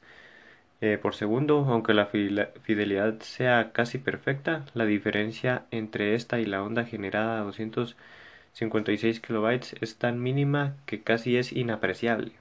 eh, 0.81 0.97
por 1.01 1.15
segundo, 1.15 1.65
aunque 1.69 1.93
la 1.93 2.05
fidelidad 2.07 3.19
sea 3.21 3.71
casi 3.71 3.97
perfecta, 3.97 4.65
la 4.73 4.85
diferencia 4.85 5.65
entre 5.71 6.13
esta 6.15 6.39
y 6.39 6.45
la 6.45 6.63
onda 6.63 6.85
generada 6.85 7.39
a 7.39 7.43
256 7.43 9.19
kilobytes 9.19 9.75
es 9.81 9.97
tan 9.97 10.21
mínima 10.21 10.75
que 10.85 11.01
casi 11.01 11.37
es 11.37 11.51
inapreciable. 11.53 12.33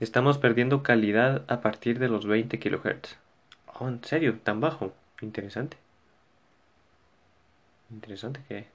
Estamos 0.00 0.38
perdiendo 0.38 0.82
calidad 0.82 1.44
a 1.48 1.60
partir 1.60 1.98
de 1.98 2.08
los 2.08 2.26
20 2.26 2.58
kHz. 2.58 3.16
Oh, 3.80 3.88
¿en 3.88 4.02
serio? 4.04 4.38
¿Tan 4.42 4.60
bajo? 4.60 4.92
Interesante. 5.20 5.76
Interesante 7.90 8.40
que 8.48 8.66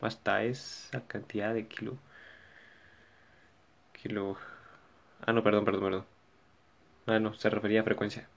hasta 0.00 0.42
esa 0.44 1.00
cantidad 1.06 1.54
de 1.54 1.66
kilo 1.66 1.98
Ah, 5.26 5.32
no, 5.32 5.42
perdón, 5.42 5.64
perdón, 5.64 5.82
perdón. 5.82 6.13
Ah, 7.06 7.18
no, 7.18 7.34
se 7.34 7.50
refería 7.50 7.80
a 7.80 7.84
frecuencia. 7.84 8.28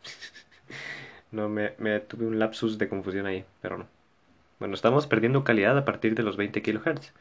no, 1.32 1.50
me, 1.50 1.70
tuve 2.02 2.26
un 2.26 2.40
lapsus 2.40 2.78
de 2.78 2.90
confusión 2.90 3.26
ahí, 3.26 3.46
pero 3.62 3.78
no. 3.78 3.88
Bueno, 4.60 4.76
estamos 4.76 5.08
perdiendo 5.08 5.44
calidad 5.44 5.78
a 5.78 5.86
partir 5.86 6.16
de 6.16 6.24
los 6.24 6.38
20 6.38 6.62
kHz, 6.62 7.14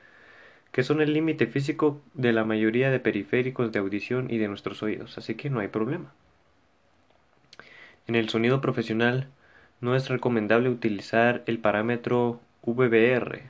que 0.73 0.83
son 0.83 1.01
el 1.01 1.13
límite 1.13 1.47
físico 1.47 2.01
de 2.15 2.33
la 2.33 2.45
mayoría 2.45 2.91
de 2.91 3.01
periféricos 3.01 3.73
de 3.73 3.79
audición 3.79 4.31
y 4.31 4.39
de 4.39 4.49
nuestros 4.49 4.83
oídos, 4.83 5.19
así 5.19 5.35
que 5.35 5.51
no 5.51 5.61
hay 5.61 5.69
problema. 5.69 6.13
En 8.07 8.15
el 8.15 8.29
sonido 8.29 8.61
profesional 8.61 9.29
no 9.81 9.95
es 9.97 10.09
recomendable 10.09 10.71
utilizar 10.71 11.43
el 11.47 11.59
parámetro 11.59 12.41
VBR, 12.63 13.43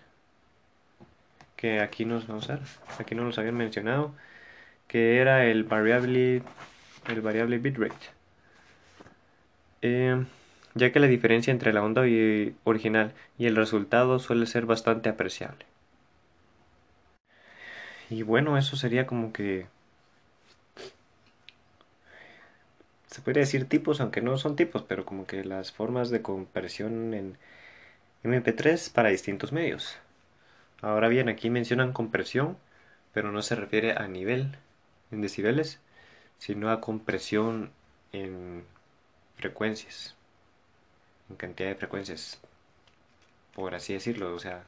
que 1.57 1.81
aquí 1.81 2.05
nos 2.05 2.29
a 2.29 2.61
aquí 2.99 3.15
no 3.15 3.25
los 3.25 3.39
habían 3.39 3.57
mencionado 3.57 4.13
que 4.89 5.19
era 5.21 5.47
el 5.47 5.65
variable, 5.65 6.43
el 7.09 7.21
variable 7.21 7.59
bitrate. 7.59 8.07
Eh, 9.83 10.25
ya 10.75 10.93
que 10.93 11.01
la 11.01 11.07
diferencia 11.07 11.51
entre 11.51 11.73
la 11.73 11.83
onda 11.83 12.03
original 12.65 13.13
y 13.39 13.47
el 13.47 13.57
resultado 13.57 14.19
suele 14.19 14.47
ser 14.47 14.67
bastante 14.67 15.09
apreciable. 15.09 15.65
Y 18.11 18.23
bueno, 18.23 18.57
eso 18.57 18.77
sería 18.77 19.07
como 19.07 19.33
que... 19.33 19.67
Se 23.07 23.23
podría 23.23 23.41
decir 23.41 23.67
tipos, 23.69 24.01
aunque 24.01 24.21
no 24.21 24.37
son 24.37 24.57
tipos, 24.57 24.83
pero 24.83 25.05
como 25.07 25.27
que 25.27 25.45
las 25.45 25.73
formas 25.73 26.11
de 26.11 26.23
compresión 26.23 27.15
en 27.15 27.39
MP3 28.23 28.91
para 28.91 29.09
distintos 29.09 29.53
medios. 29.53 29.99
Ahora 30.83 31.09
bien, 31.09 31.29
aquí 31.29 31.49
mencionan 31.49 31.93
compresión, 31.93 32.59
pero 33.15 33.33
no 33.33 33.41
se 33.41 33.55
refiere 33.55 33.93
a 33.93 34.07
nivel, 34.09 34.57
en 35.11 35.23
decibeles, 35.23 35.81
sino 36.39 36.71
a 36.71 36.81
compresión 36.81 37.71
en 38.13 38.65
frecuencias, 39.37 40.15
en 41.31 41.37
cantidad 41.37 41.69
de 41.69 41.75
frecuencias, 41.75 42.41
por 43.55 43.75
así 43.75 43.93
decirlo, 43.93 44.35
o 44.35 44.39
sea, 44.39 44.65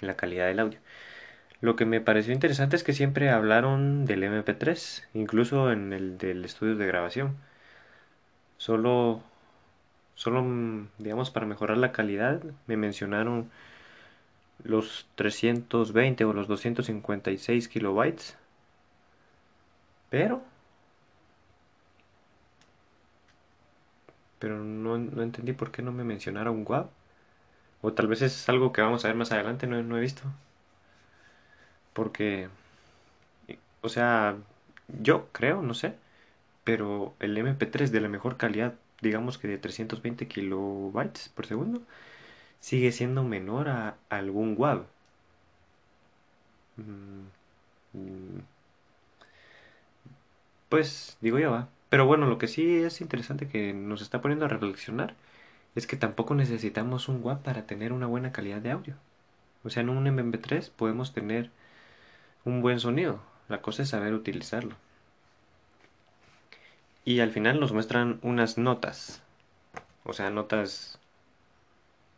la 0.00 0.16
calidad 0.16 0.46
del 0.46 0.60
audio. 0.60 0.78
Lo 1.60 1.76
que 1.76 1.86
me 1.86 2.00
pareció 2.00 2.32
interesante 2.32 2.76
es 2.76 2.84
que 2.84 2.92
siempre 2.92 3.30
hablaron 3.30 4.04
del 4.04 4.22
MP3, 4.22 5.04
incluso 5.14 5.72
en 5.72 5.92
el 5.92 6.18
del 6.18 6.44
estudio 6.44 6.76
de 6.76 6.86
grabación. 6.86 7.36
Solo, 8.58 9.22
solo, 10.14 10.44
digamos, 10.98 11.30
para 11.30 11.46
mejorar 11.46 11.78
la 11.78 11.92
calidad, 11.92 12.42
me 12.66 12.76
mencionaron 12.76 13.50
los 14.62 15.06
320 15.16 16.24
o 16.24 16.32
los 16.32 16.48
256 16.48 17.68
kilobytes 17.68 18.36
pero... 20.14 20.40
Pero 24.38 24.58
no, 24.62 24.94
entendí 25.22 25.52
por 25.52 25.72
qué 25.72 25.82
no 25.82 25.90
me 25.92 26.04
mencionaron 26.04 26.64
WAV. 26.66 26.88
O 27.82 27.92
tal 27.94 28.06
vez 28.08 28.22
es 28.22 28.48
algo 28.48 28.72
que 28.72 28.82
vamos 28.82 29.04
a 29.04 29.08
ver 29.08 29.16
más 29.16 29.32
adelante, 29.32 29.66
no, 29.66 29.82
no 29.82 29.98
he 29.98 30.00
visto. 30.00 30.22
Porque... 31.92 32.48
O 33.82 33.88
sea, 33.88 34.36
yo 35.02 35.28
creo, 35.32 35.62
no 35.62 35.74
sé. 35.74 35.94
Pero 36.64 37.14
el 37.20 37.36
MP3 37.38 37.90
de 37.90 38.00
la 38.00 38.08
mejor 38.08 38.36
calidad, 38.36 38.74
digamos 39.02 39.38
que 39.38 39.48
de 39.48 39.58
320 39.58 40.28
kilobytes 40.28 41.30
por 41.30 41.46
segundo, 41.46 41.82
sigue 42.60 42.92
siendo 42.92 43.24
menor 43.24 43.68
a 43.70 43.96
algún 44.10 44.56
WAV. 44.58 44.86
Pues 50.74 51.16
digo 51.20 51.38
yo, 51.38 51.52
va. 51.52 51.68
Pero 51.88 52.04
bueno, 52.04 52.26
lo 52.26 52.36
que 52.36 52.48
sí 52.48 52.78
es 52.78 53.00
interesante 53.00 53.46
que 53.46 53.72
nos 53.72 54.02
está 54.02 54.20
poniendo 54.20 54.46
a 54.46 54.48
reflexionar 54.48 55.14
es 55.76 55.86
que 55.86 55.96
tampoco 55.96 56.34
necesitamos 56.34 57.08
un 57.08 57.22
WAP 57.22 57.44
para 57.44 57.62
tener 57.64 57.92
una 57.92 58.08
buena 58.08 58.32
calidad 58.32 58.60
de 58.60 58.72
audio. 58.72 58.96
O 59.62 59.70
sea, 59.70 59.84
en 59.84 59.88
un 59.88 60.04
MP3 60.04 60.68
podemos 60.70 61.12
tener 61.12 61.50
un 62.44 62.60
buen 62.60 62.80
sonido. 62.80 63.20
La 63.48 63.62
cosa 63.62 63.84
es 63.84 63.90
saber 63.90 64.14
utilizarlo. 64.14 64.74
Y 67.04 67.20
al 67.20 67.30
final 67.30 67.60
nos 67.60 67.70
muestran 67.70 68.18
unas 68.22 68.58
notas. 68.58 69.22
O 70.02 70.12
sea, 70.12 70.30
notas 70.30 70.98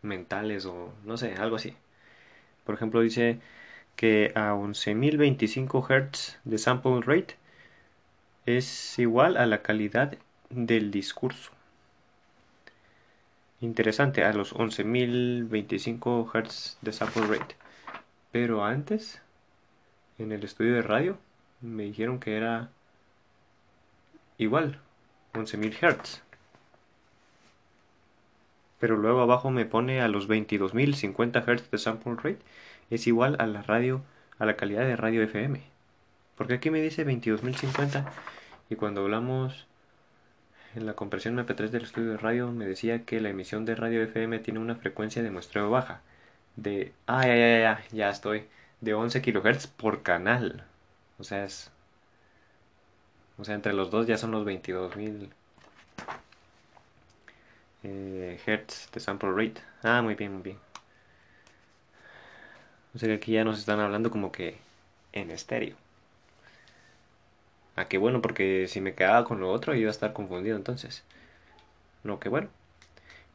mentales 0.01 0.65
o 0.65 0.95
no 1.05 1.19
sé, 1.19 1.35
algo 1.35 1.57
así. 1.57 1.77
Por 2.65 2.75
ejemplo, 2.75 3.03
dice 3.03 3.39
que 3.97 4.33
a 4.35 4.55
11.025 4.55 5.85
Hz 5.85 6.39
de 6.45 6.57
sample 6.57 7.03
rate 7.03 7.37
es 8.47 8.99
igual 8.99 9.37
a 9.37 9.47
la 9.47 9.63
calidad 9.63 10.17
del 10.51 10.93
discurso. 10.93 11.51
Interesante, 13.61 14.23
a 14.25 14.33
los 14.33 14.55
11.025 14.55 16.31
Hz 16.31 16.79
de 16.81 16.93
sample 16.93 17.27
rate. 17.27 17.57
Pero 18.31 18.65
antes, 18.65 19.21
en 20.19 20.31
el 20.31 20.45
estudio 20.45 20.75
de 20.75 20.83
radio, 20.83 21.19
me 21.61 21.85
dijeron 21.85 22.21
que 22.21 22.37
era 22.37 22.71
igual, 24.39 24.79
11.000 25.35 25.73
Hz. 25.73 26.23
Pero 28.79 28.97
luego 28.97 29.23
abajo 29.23 29.51
me 29.51 29.65
pone 29.65 30.03
a 30.03 30.09
los 30.09 30.29
22.050 30.29 31.43
Hz 31.45 31.71
de 31.71 31.79
sample 31.79 32.15
rate, 32.17 32.39
es 32.91 33.07
igual 33.07 33.37
a 33.41 33.47
la 33.47 33.63
radio, 33.63 34.03
a 34.39 34.47
la 34.47 34.57
calidad 34.57 34.83
de 34.83 34.97
radio 34.97 35.23
FM. 35.23 35.63
Porque 36.37 36.55
aquí 36.55 36.71
me 36.71 36.83
dice 36.83 37.07
22.050 37.07 38.05
y 38.71 38.77
cuando 38.77 39.03
hablamos 39.03 39.67
en 40.75 40.87
la 40.87 40.95
compresión 40.95 41.37
MP3 41.39 41.69
del 41.71 41.85
estudio 41.85 42.11
de 42.13 42.19
radio 42.19 42.53
me 42.53 42.67
decía 42.67 43.05
que 43.05 43.21
la 43.21 43.31
emisión 43.31 43.65
de 43.65 43.75
radio 43.75 44.03
FM 44.03 44.39
tiene 44.41 44.61
una 44.61 44.77
frecuencia 44.77 45.23
de 45.23 45.31
muestreo 45.31 45.71
baja 45.71 46.01
de 46.57 46.93
ah 47.07 47.27
ya 47.27 47.85
ya 47.93 48.11
estoy 48.11 48.47
de 48.81 48.95
11 48.95 49.23
kHz 49.23 49.67
por 49.69 50.03
canal. 50.03 50.65
O 51.19 51.25
sea, 51.25 51.45
es 51.45 51.71
o 53.39 53.45
sea, 53.45 53.55
entre 53.55 53.73
los 53.73 53.91
dos 53.91 54.07
ya 54.07 54.17
son 54.17 54.31
los 54.31 54.47
22.000 54.47 55.29
eh, 57.85 58.41
Hz 58.45 58.91
de 58.93 59.01
sample 59.01 59.31
rate. 59.33 59.63
Ah, 59.83 60.03
muy 60.03 60.15
bien, 60.15 60.33
muy 60.33 60.43
bien. 60.43 60.59
O 62.95 62.99
sea 62.99 63.09
que 63.09 63.15
aquí 63.17 63.33
ya 63.33 63.45
nos 63.45 63.59
están 63.59 63.81
hablando 63.81 64.11
como 64.11 64.33
que 64.33 64.59
en 65.13 65.31
estéreo. 65.31 65.77
Ah, 67.77 67.87
qué 67.89 67.99
bueno, 67.99 68.23
porque 68.23 68.67
si 68.69 68.81
me 68.81 68.95
quedaba 68.95 69.25
con 69.25 69.41
lo 69.41 69.51
otro 69.53 69.75
iba 69.75 69.89
a 69.89 69.91
estar 69.93 70.13
confundido 70.13 70.57
entonces. 70.57 71.05
No, 72.05 72.21
qué 72.21 72.29
bueno. 72.29 72.49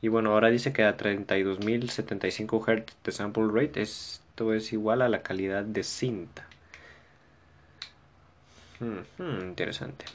Y 0.01 0.10
bueno, 0.10 0.32
ahora 0.34 0.49
dice 0.49 0.73
que 0.73 0.84
a 0.84 0.97
32.075 0.97 2.63
Hz 2.65 2.86
de 3.04 3.12
sample 3.12 3.47
rate 3.54 3.82
esto 3.82 4.54
es 4.54 4.73
igual 4.73 5.01
a 5.01 5.10
la 5.10 5.23
calidad 5.23 5.63
de 5.63 5.84
cinta. 5.84 6.47
Hmm, 8.80 8.99
hmm, 9.17 9.41
interesante. 9.49 10.06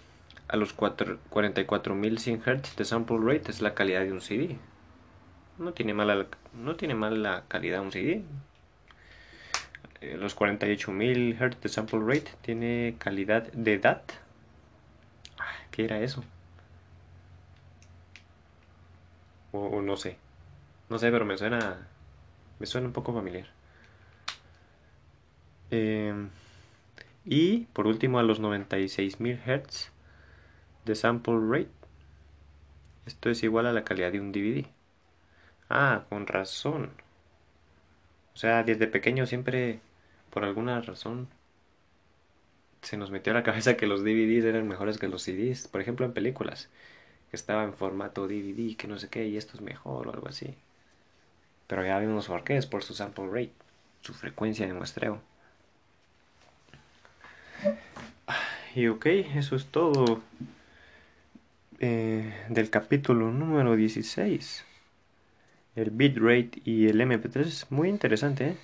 A 0.49 0.57
los 0.57 0.73
44.100 0.77 2.41
Hz 2.43 2.77
de 2.77 2.85
sample 2.85 3.19
rate 3.21 3.51
es 3.51 3.61
la 3.63 3.75
calidad 3.75 4.03
de 4.03 4.13
un 4.13 4.21
CD. 4.21 4.59
no 5.59 5.73
tiene 5.73 5.95
mala, 5.95 6.27
no 6.53 6.77
tiene 6.77 6.95
mala 6.95 7.45
calidad 7.49 7.81
un 7.83 7.93
CD. 7.93 8.25
Eh, 10.07 10.17
los 10.17 10.35
48.000 10.37 11.37
Hz 11.37 11.61
de 11.61 11.69
sample 11.69 11.99
rate 12.01 12.31
tiene 12.43 12.95
calidad 12.99 13.51
de 13.53 13.79
DAT. 13.79 14.13
Ah, 15.39 15.45
¿Qué 15.71 15.85
era 15.85 16.01
eso? 16.01 16.23
O, 19.53 19.83
no 19.83 19.97
sé. 19.97 20.17
No 20.91 20.99
sé, 20.99 21.11
pero 21.11 21.25
me 21.25 21.39
suena. 21.39 21.89
Me 22.59 22.67
suena 22.67 22.89
un 22.89 22.93
poco 22.93 23.13
familiar. 23.15 23.49
Em, 25.71 26.31
y 27.25 27.67
por 27.75 27.87
último 27.87 28.19
a 28.19 28.23
los 28.23 28.41
96.000 28.41 29.39
Hz 29.39 29.93
de 30.87 30.95
sample 30.95 31.39
rate. 31.51 31.71
Esto 33.07 33.31
es 33.31 33.43
igual 33.43 33.67
a 33.67 33.73
la 33.73 33.85
calidad 33.85 34.13
de 34.13 34.21
un 34.21 34.33
DVD. 34.33 34.67
Ah, 35.71 36.05
con 36.09 36.27
razón. 36.27 36.93
O 38.35 38.39
sea, 38.39 38.63
desde 38.63 38.87
pequeño 38.87 39.27
siempre, 39.27 39.81
por 40.37 40.45
alguna 40.45 40.83
razón, 40.83 41.29
se 42.83 42.99
nos 42.99 43.11
metió 43.11 43.33
a 43.33 43.37
la 43.37 43.43
cabeza 43.49 43.79
que 43.79 43.87
los 43.87 44.03
DVDs 44.03 44.45
eran 44.45 44.69
mejores 44.69 44.99
que 44.99 45.09
los 45.09 45.23
CDs. 45.23 45.67
Por 45.67 45.81
ejemplo, 45.81 46.05
en 46.05 46.13
películas, 46.13 46.69
que 47.31 47.37
estaba 47.37 47.65
en 47.65 47.73
formato 47.73 48.29
DVD, 48.29 48.77
que 48.77 48.87
no 48.87 48.99
sé 48.99 49.09
qué, 49.09 49.27
y 49.27 49.39
esto 49.39 49.55
es 49.55 49.63
mejor 49.63 50.09
o 50.09 50.13
algo 50.13 50.29
así. 50.29 50.55
Pero 51.67 51.87
ya 51.87 51.99
vimos 52.01 52.27
por 52.27 52.45
qué, 52.45 52.59
es 52.59 52.67
por 52.67 52.83
su 52.83 52.93
sample 52.93 53.29
rate, 53.29 53.53
su 54.03 54.13
frecuencia 54.13 54.67
de 54.67 54.75
muestreo. 54.75 55.23
Y 58.75 58.89
ok, 58.89 59.07
eso 59.07 59.57
es 59.57 59.65
todo 59.65 60.21
eh, 61.79 62.45
del 62.51 62.69
capítulo 62.69 63.31
número 63.31 63.75
16 63.75 64.67
el 65.77 65.91
bitrate 65.93 66.61
y 66.67 66.89
el 66.89 67.01
MP3 67.01 67.69
muy 67.71 67.89
interesante. 67.89 68.49
¿eh? 68.49 68.57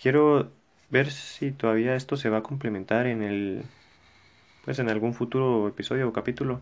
Quiero 0.00 0.52
ver 0.90 1.10
si 1.10 1.52
todavía 1.52 1.96
esto 1.96 2.16
se 2.16 2.28
va 2.28 2.38
a 2.38 2.42
complementar 2.42 3.06
en 3.06 3.22
el 3.22 3.64
pues 4.64 4.78
en 4.78 4.90
algún 4.90 5.14
futuro 5.14 5.68
episodio 5.68 6.08
o 6.08 6.12
capítulo 6.12 6.60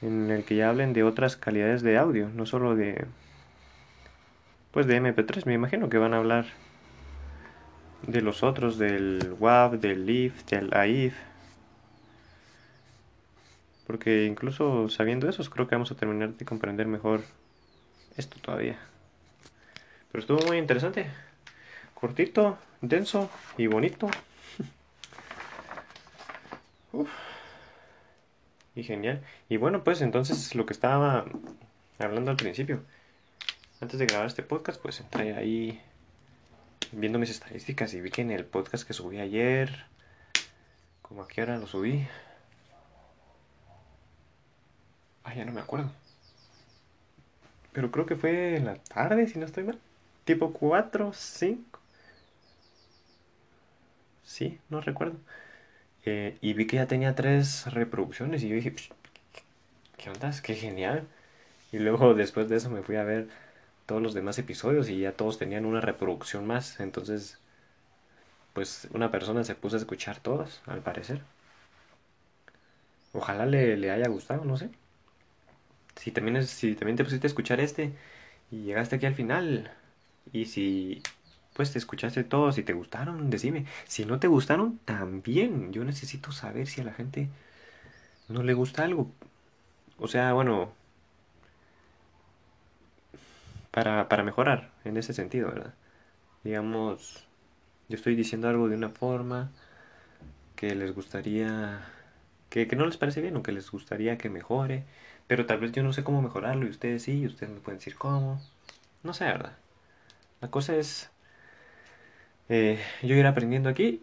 en 0.00 0.30
el 0.30 0.44
que 0.44 0.56
ya 0.56 0.70
hablen 0.70 0.92
de 0.92 1.02
otras 1.02 1.36
calidades 1.36 1.82
de 1.82 1.98
audio, 1.98 2.30
no 2.30 2.46
solo 2.46 2.74
de 2.74 3.06
pues 4.72 4.86
de 4.86 4.96
MP3, 5.00 5.46
me 5.46 5.54
imagino 5.54 5.88
que 5.88 5.98
van 5.98 6.14
a 6.14 6.18
hablar 6.18 6.46
de 8.06 8.22
los 8.22 8.42
otros 8.42 8.78
del 8.78 9.34
WAV, 9.38 9.80
del 9.80 10.06
LIF, 10.06 10.44
del 10.46 10.72
AIF. 10.74 11.16
Porque 13.86 14.26
incluso 14.26 14.88
sabiendo 14.88 15.28
eso, 15.28 15.42
creo 15.50 15.66
que 15.66 15.74
vamos 15.74 15.90
a 15.90 15.96
terminar 15.96 16.34
de 16.34 16.44
comprender 16.44 16.86
mejor 16.86 17.22
esto 18.16 18.38
todavía. 18.40 18.78
Pero 20.12 20.20
estuvo 20.20 20.46
muy 20.46 20.58
interesante. 20.58 21.06
Cortito, 21.98 22.56
denso 22.80 23.28
y 23.56 23.66
bonito. 23.66 24.08
Y 28.76 28.84
genial. 28.84 29.24
Y 29.48 29.56
bueno, 29.56 29.82
pues 29.82 30.00
entonces 30.00 30.54
lo 30.54 30.64
que 30.64 30.74
estaba 30.74 31.24
hablando 31.98 32.30
al 32.30 32.36
principio. 32.36 32.84
Antes 33.80 33.98
de 33.98 34.06
grabar 34.06 34.28
este 34.28 34.44
podcast, 34.44 34.80
pues 34.80 35.00
entré 35.00 35.34
ahí 35.34 35.82
viendo 36.92 37.18
mis 37.18 37.30
estadísticas 37.30 37.92
y 37.94 38.00
vi 38.00 38.10
que 38.10 38.22
en 38.22 38.30
el 38.30 38.44
podcast 38.44 38.86
que 38.86 38.92
subí 38.92 39.18
ayer, 39.18 39.86
como 41.02 41.22
a 41.22 41.28
qué 41.28 41.42
hora 41.42 41.58
lo 41.58 41.66
subí. 41.66 42.06
Ah, 45.24 45.34
ya 45.34 45.44
no 45.44 45.50
me 45.50 45.62
acuerdo. 45.62 45.90
Pero 47.72 47.90
creo 47.90 48.06
que 48.06 48.14
fue 48.14 48.56
en 48.56 48.66
la 48.66 48.76
tarde, 48.76 49.26
si 49.26 49.40
no 49.40 49.46
estoy 49.46 49.64
mal. 49.64 49.80
Tipo 50.24 50.52
4, 50.52 51.12
5. 51.12 51.67
Sí, 54.28 54.60
no 54.68 54.80
recuerdo. 54.80 55.16
Eh, 56.06 56.38
y 56.42 56.54
vi 56.54 56.66
que 56.68 56.76
ya 56.76 56.86
tenía 56.88 57.14
tres 57.16 57.66
reproducciones 57.72 58.42
y 58.44 58.48
yo 58.50 58.56
dije, 58.56 58.74
¿qué 59.98 60.10
onda? 60.10 60.30
Qué 60.42 60.54
genial. 60.54 61.06
Y 61.72 61.78
luego 61.80 62.14
después 62.22 62.48
de 62.48 62.56
eso 62.56 62.70
me 62.70 62.82
fui 62.82 62.96
a 62.96 63.04
ver 63.04 63.28
todos 63.86 64.02
los 64.02 64.14
demás 64.14 64.38
episodios 64.38 64.88
y 64.90 65.00
ya 65.00 65.12
todos 65.12 65.38
tenían 65.38 65.66
una 65.66 65.80
reproducción 65.82 66.46
más. 66.46 66.80
Entonces, 66.80 67.38
pues 68.52 68.88
una 68.92 69.10
persona 69.10 69.42
se 69.44 69.54
puso 69.54 69.76
a 69.76 69.78
escuchar 69.78 70.20
todos, 70.20 70.60
al 70.66 70.80
parecer. 70.82 71.22
Ojalá 73.12 73.44
le, 73.44 73.76
le 73.76 73.90
haya 73.90 74.08
gustado, 74.08 74.44
no 74.46 74.56
sé 74.56 74.70
si 75.96 76.10
también, 76.12 76.44
si 76.46 76.74
también 76.74 76.96
te 76.96 77.04
pusiste 77.04 77.26
a 77.26 77.28
escuchar 77.30 77.60
este 77.60 77.92
y 78.50 78.62
llegaste 78.64 78.96
aquí 78.96 79.06
al 79.06 79.14
final, 79.14 79.70
y 80.32 80.46
si 80.46 81.02
pues 81.58 81.72
te 81.72 81.78
escuchaste 81.78 82.22
todos 82.24 82.56
y 82.58 82.62
te 82.62 82.72
gustaron, 82.72 83.30
decime. 83.30 83.66
Si 83.84 84.06
no 84.06 84.20
te 84.20 84.28
gustaron, 84.28 84.78
también. 84.84 85.72
Yo 85.72 85.84
necesito 85.84 86.32
saber 86.32 86.68
si 86.68 86.80
a 86.80 86.84
la 86.84 86.94
gente 86.94 87.28
no 88.28 88.44
le 88.44 88.54
gusta 88.54 88.84
algo. 88.84 89.10
O 89.98 90.08
sea, 90.08 90.32
bueno, 90.34 90.72
para, 93.72 94.08
para 94.08 94.22
mejorar 94.22 94.70
en 94.84 94.96
ese 94.96 95.12
sentido, 95.12 95.48
¿verdad? 95.48 95.74
Digamos, 96.44 97.26
yo 97.88 97.96
estoy 97.96 98.14
diciendo 98.14 98.48
algo 98.48 98.68
de 98.68 98.76
una 98.76 98.90
forma 98.90 99.50
que 100.56 100.74
les 100.76 100.94
gustaría, 100.94 101.80
que, 102.50 102.68
que 102.68 102.76
no 102.76 102.86
les 102.86 102.96
parece 102.96 103.20
bien 103.20 103.36
o 103.36 103.42
que 103.42 103.52
les 103.52 103.70
gustaría 103.70 104.16
que 104.16 104.30
mejore 104.30 104.84
pero 105.26 105.46
tal 105.46 105.60
vez 105.60 105.72
yo 105.72 105.82
no 105.82 105.92
sé 105.92 106.04
cómo 106.04 106.22
mejorarlo 106.22 106.66
y 106.66 106.70
ustedes 106.70 107.02
sí, 107.02 107.20
y 107.20 107.26
ustedes 107.26 107.52
me 107.52 107.60
pueden 107.60 107.78
decir 107.78 107.96
cómo. 107.96 108.40
No 109.02 109.12
sé, 109.14 109.24
¿verdad? 109.26 109.58
La 110.40 110.50
cosa 110.50 110.76
es 110.76 111.10
eh, 112.48 112.78
yo 113.02 113.14
ir 113.16 113.26
aprendiendo 113.26 113.68
aquí. 113.68 114.00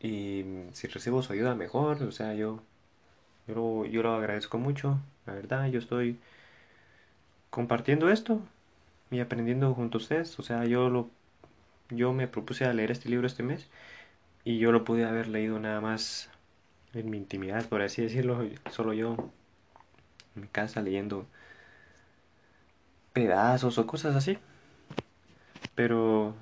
Y 0.00 0.44
si 0.72 0.86
recibo 0.88 1.22
su 1.22 1.32
ayuda 1.32 1.54
mejor, 1.54 2.02
o 2.02 2.12
sea, 2.12 2.34
yo, 2.34 2.62
yo, 3.48 3.54
lo, 3.54 3.86
yo 3.86 4.02
lo 4.02 4.14
agradezco 4.14 4.58
mucho, 4.58 5.00
la 5.26 5.34
verdad, 5.34 5.66
yo 5.68 5.78
estoy 5.80 6.18
compartiendo 7.50 8.10
esto 8.10 8.40
y 9.10 9.20
aprendiendo 9.20 9.74
junto 9.74 9.98
a 9.98 10.00
ustedes, 10.02 10.38
o 10.38 10.42
sea, 10.42 10.64
yo 10.66 10.90
lo 10.90 11.10
yo 11.90 12.12
me 12.12 12.28
propuse 12.28 12.64
a 12.66 12.72
leer 12.74 12.90
este 12.90 13.08
libro 13.08 13.26
este 13.26 13.42
mes 13.42 13.68
y 14.44 14.58
yo 14.58 14.72
lo 14.72 14.84
pude 14.84 15.04
haber 15.06 15.28
leído 15.28 15.58
nada 15.60 15.80
más 15.80 16.30
en 16.94 17.10
mi 17.10 17.18
intimidad, 17.18 17.68
por 17.68 17.82
así 17.82 18.02
decirlo, 18.02 18.48
solo 18.70 18.92
yo 18.94 19.16
en 20.36 20.42
mi 20.42 20.48
casa 20.48 20.82
leyendo 20.82 21.26
pedazos 23.12 23.78
o 23.78 23.86
cosas 23.86 24.16
así. 24.16 24.38
Pero 25.74 26.34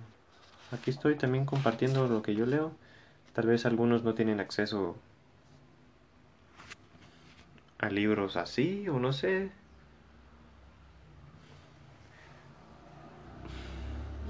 aquí 0.70 0.90
estoy 0.90 1.16
también 1.16 1.46
compartiendo 1.46 2.06
lo 2.08 2.22
que 2.22 2.34
yo 2.34 2.46
leo. 2.46 2.72
Tal 3.34 3.46
vez 3.46 3.66
algunos 3.66 4.04
no 4.04 4.14
tienen 4.14 4.40
acceso 4.40 4.96
a 7.78 7.88
libros 7.90 8.36
así 8.36 8.88
o 8.88 8.98
no 8.98 9.12
sé. 9.12 9.50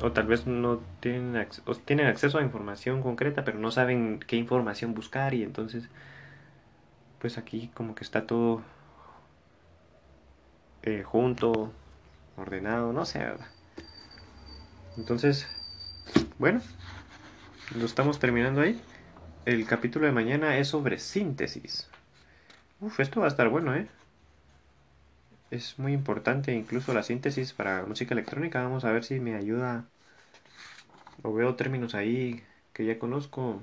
O 0.03 0.13
tal 0.13 0.27
vez 0.27 0.47
no 0.47 0.81
tienen, 1.01 1.49
o 1.65 1.75
tienen 1.75 2.07
acceso 2.07 2.39
a 2.39 2.43
información 2.43 3.03
concreta, 3.03 3.45
pero 3.45 3.59
no 3.59 3.71
saben 3.71 4.21
qué 4.21 4.37
información 4.37 4.95
buscar 4.95 5.33
y 5.33 5.43
entonces, 5.43 5.89
pues 7.19 7.39
aquí 7.39 7.69
como 7.75 7.95
que 7.95 8.05
está 8.05 8.27
todo 8.27 8.63
eh, 10.83 11.03
junto, 11.03 11.73
ordenado, 12.37 12.93
no 12.93 13.05
sé, 13.05 13.19
¿verdad? 13.19 13.47
Entonces, 14.97 15.49
bueno, 16.39 16.61
lo 17.75 17.87
estamos 17.87 18.19
terminando 18.19 18.61
ahí. 18.61 18.81
El 19.45 19.67
capítulo 19.67 20.07
de 20.07 20.13
mañana 20.13 20.59
es 20.59 20.69
sobre 20.69 20.99
síntesis. 20.99 21.89
Uf, 22.81 23.01
esto 23.01 23.21
va 23.21 23.27
a 23.27 23.29
estar 23.29 23.49
bueno, 23.49 23.75
¿eh? 23.75 23.89
Es 25.51 25.79
muy 25.79 25.93
importante 25.93 26.53
incluso 26.53 26.93
la 26.93 27.03
síntesis 27.03 27.53
para 27.53 27.85
música 27.87 28.15
electrónica. 28.15 28.63
Vamos 28.63 28.85
a 28.85 28.93
ver 28.93 29.05
si 29.05 29.21
me 29.21 29.35
ayuda. 29.35 29.85
O 31.23 31.33
veo 31.33 31.55
términos 31.55 31.95
ahí 31.95 32.43
que 32.73 32.85
ya 32.85 32.99
conozco 32.99 33.63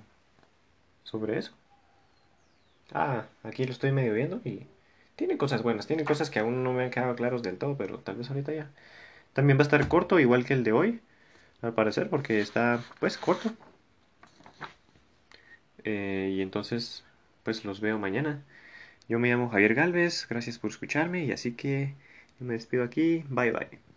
sobre 1.03 1.37
eso. 1.37 1.53
Ah, 2.93 3.25
aquí 3.43 3.65
lo 3.65 3.71
estoy 3.71 3.91
medio 3.91 4.13
viendo 4.13 4.41
y 4.43 4.67
tiene 5.15 5.37
cosas 5.37 5.63
buenas, 5.63 5.87
tiene 5.87 6.05
cosas 6.05 6.29
que 6.29 6.39
aún 6.39 6.63
no 6.63 6.73
me 6.73 6.83
han 6.83 6.91
quedado 6.91 7.15
claros 7.15 7.43
del 7.43 7.57
todo, 7.57 7.77
pero 7.77 7.99
tal 7.99 8.15
vez 8.15 8.29
ahorita 8.29 8.53
ya. 8.53 8.69
También 9.33 9.57
va 9.57 9.61
a 9.61 9.63
estar 9.63 9.87
corto, 9.87 10.19
igual 10.19 10.45
que 10.45 10.53
el 10.53 10.63
de 10.63 10.73
hoy, 10.73 11.01
al 11.63 11.73
parecer, 11.73 12.09
porque 12.09 12.39
está 12.41 12.83
pues 12.99 13.17
corto. 13.17 13.51
Eh, 15.83 16.33
y 16.35 16.41
entonces, 16.41 17.03
pues 17.43 17.65
los 17.65 17.81
veo 17.81 17.99
mañana. 17.99 18.43
Yo 19.09 19.19
me 19.19 19.29
llamo 19.29 19.49
Javier 19.49 19.75
Galvez, 19.75 20.27
gracias 20.29 20.59
por 20.59 20.71
escucharme 20.71 21.25
y 21.25 21.31
así 21.31 21.53
que 21.53 21.95
me 22.39 22.53
despido 22.55 22.83
aquí. 22.83 23.25
Bye 23.29 23.51
bye. 23.51 23.92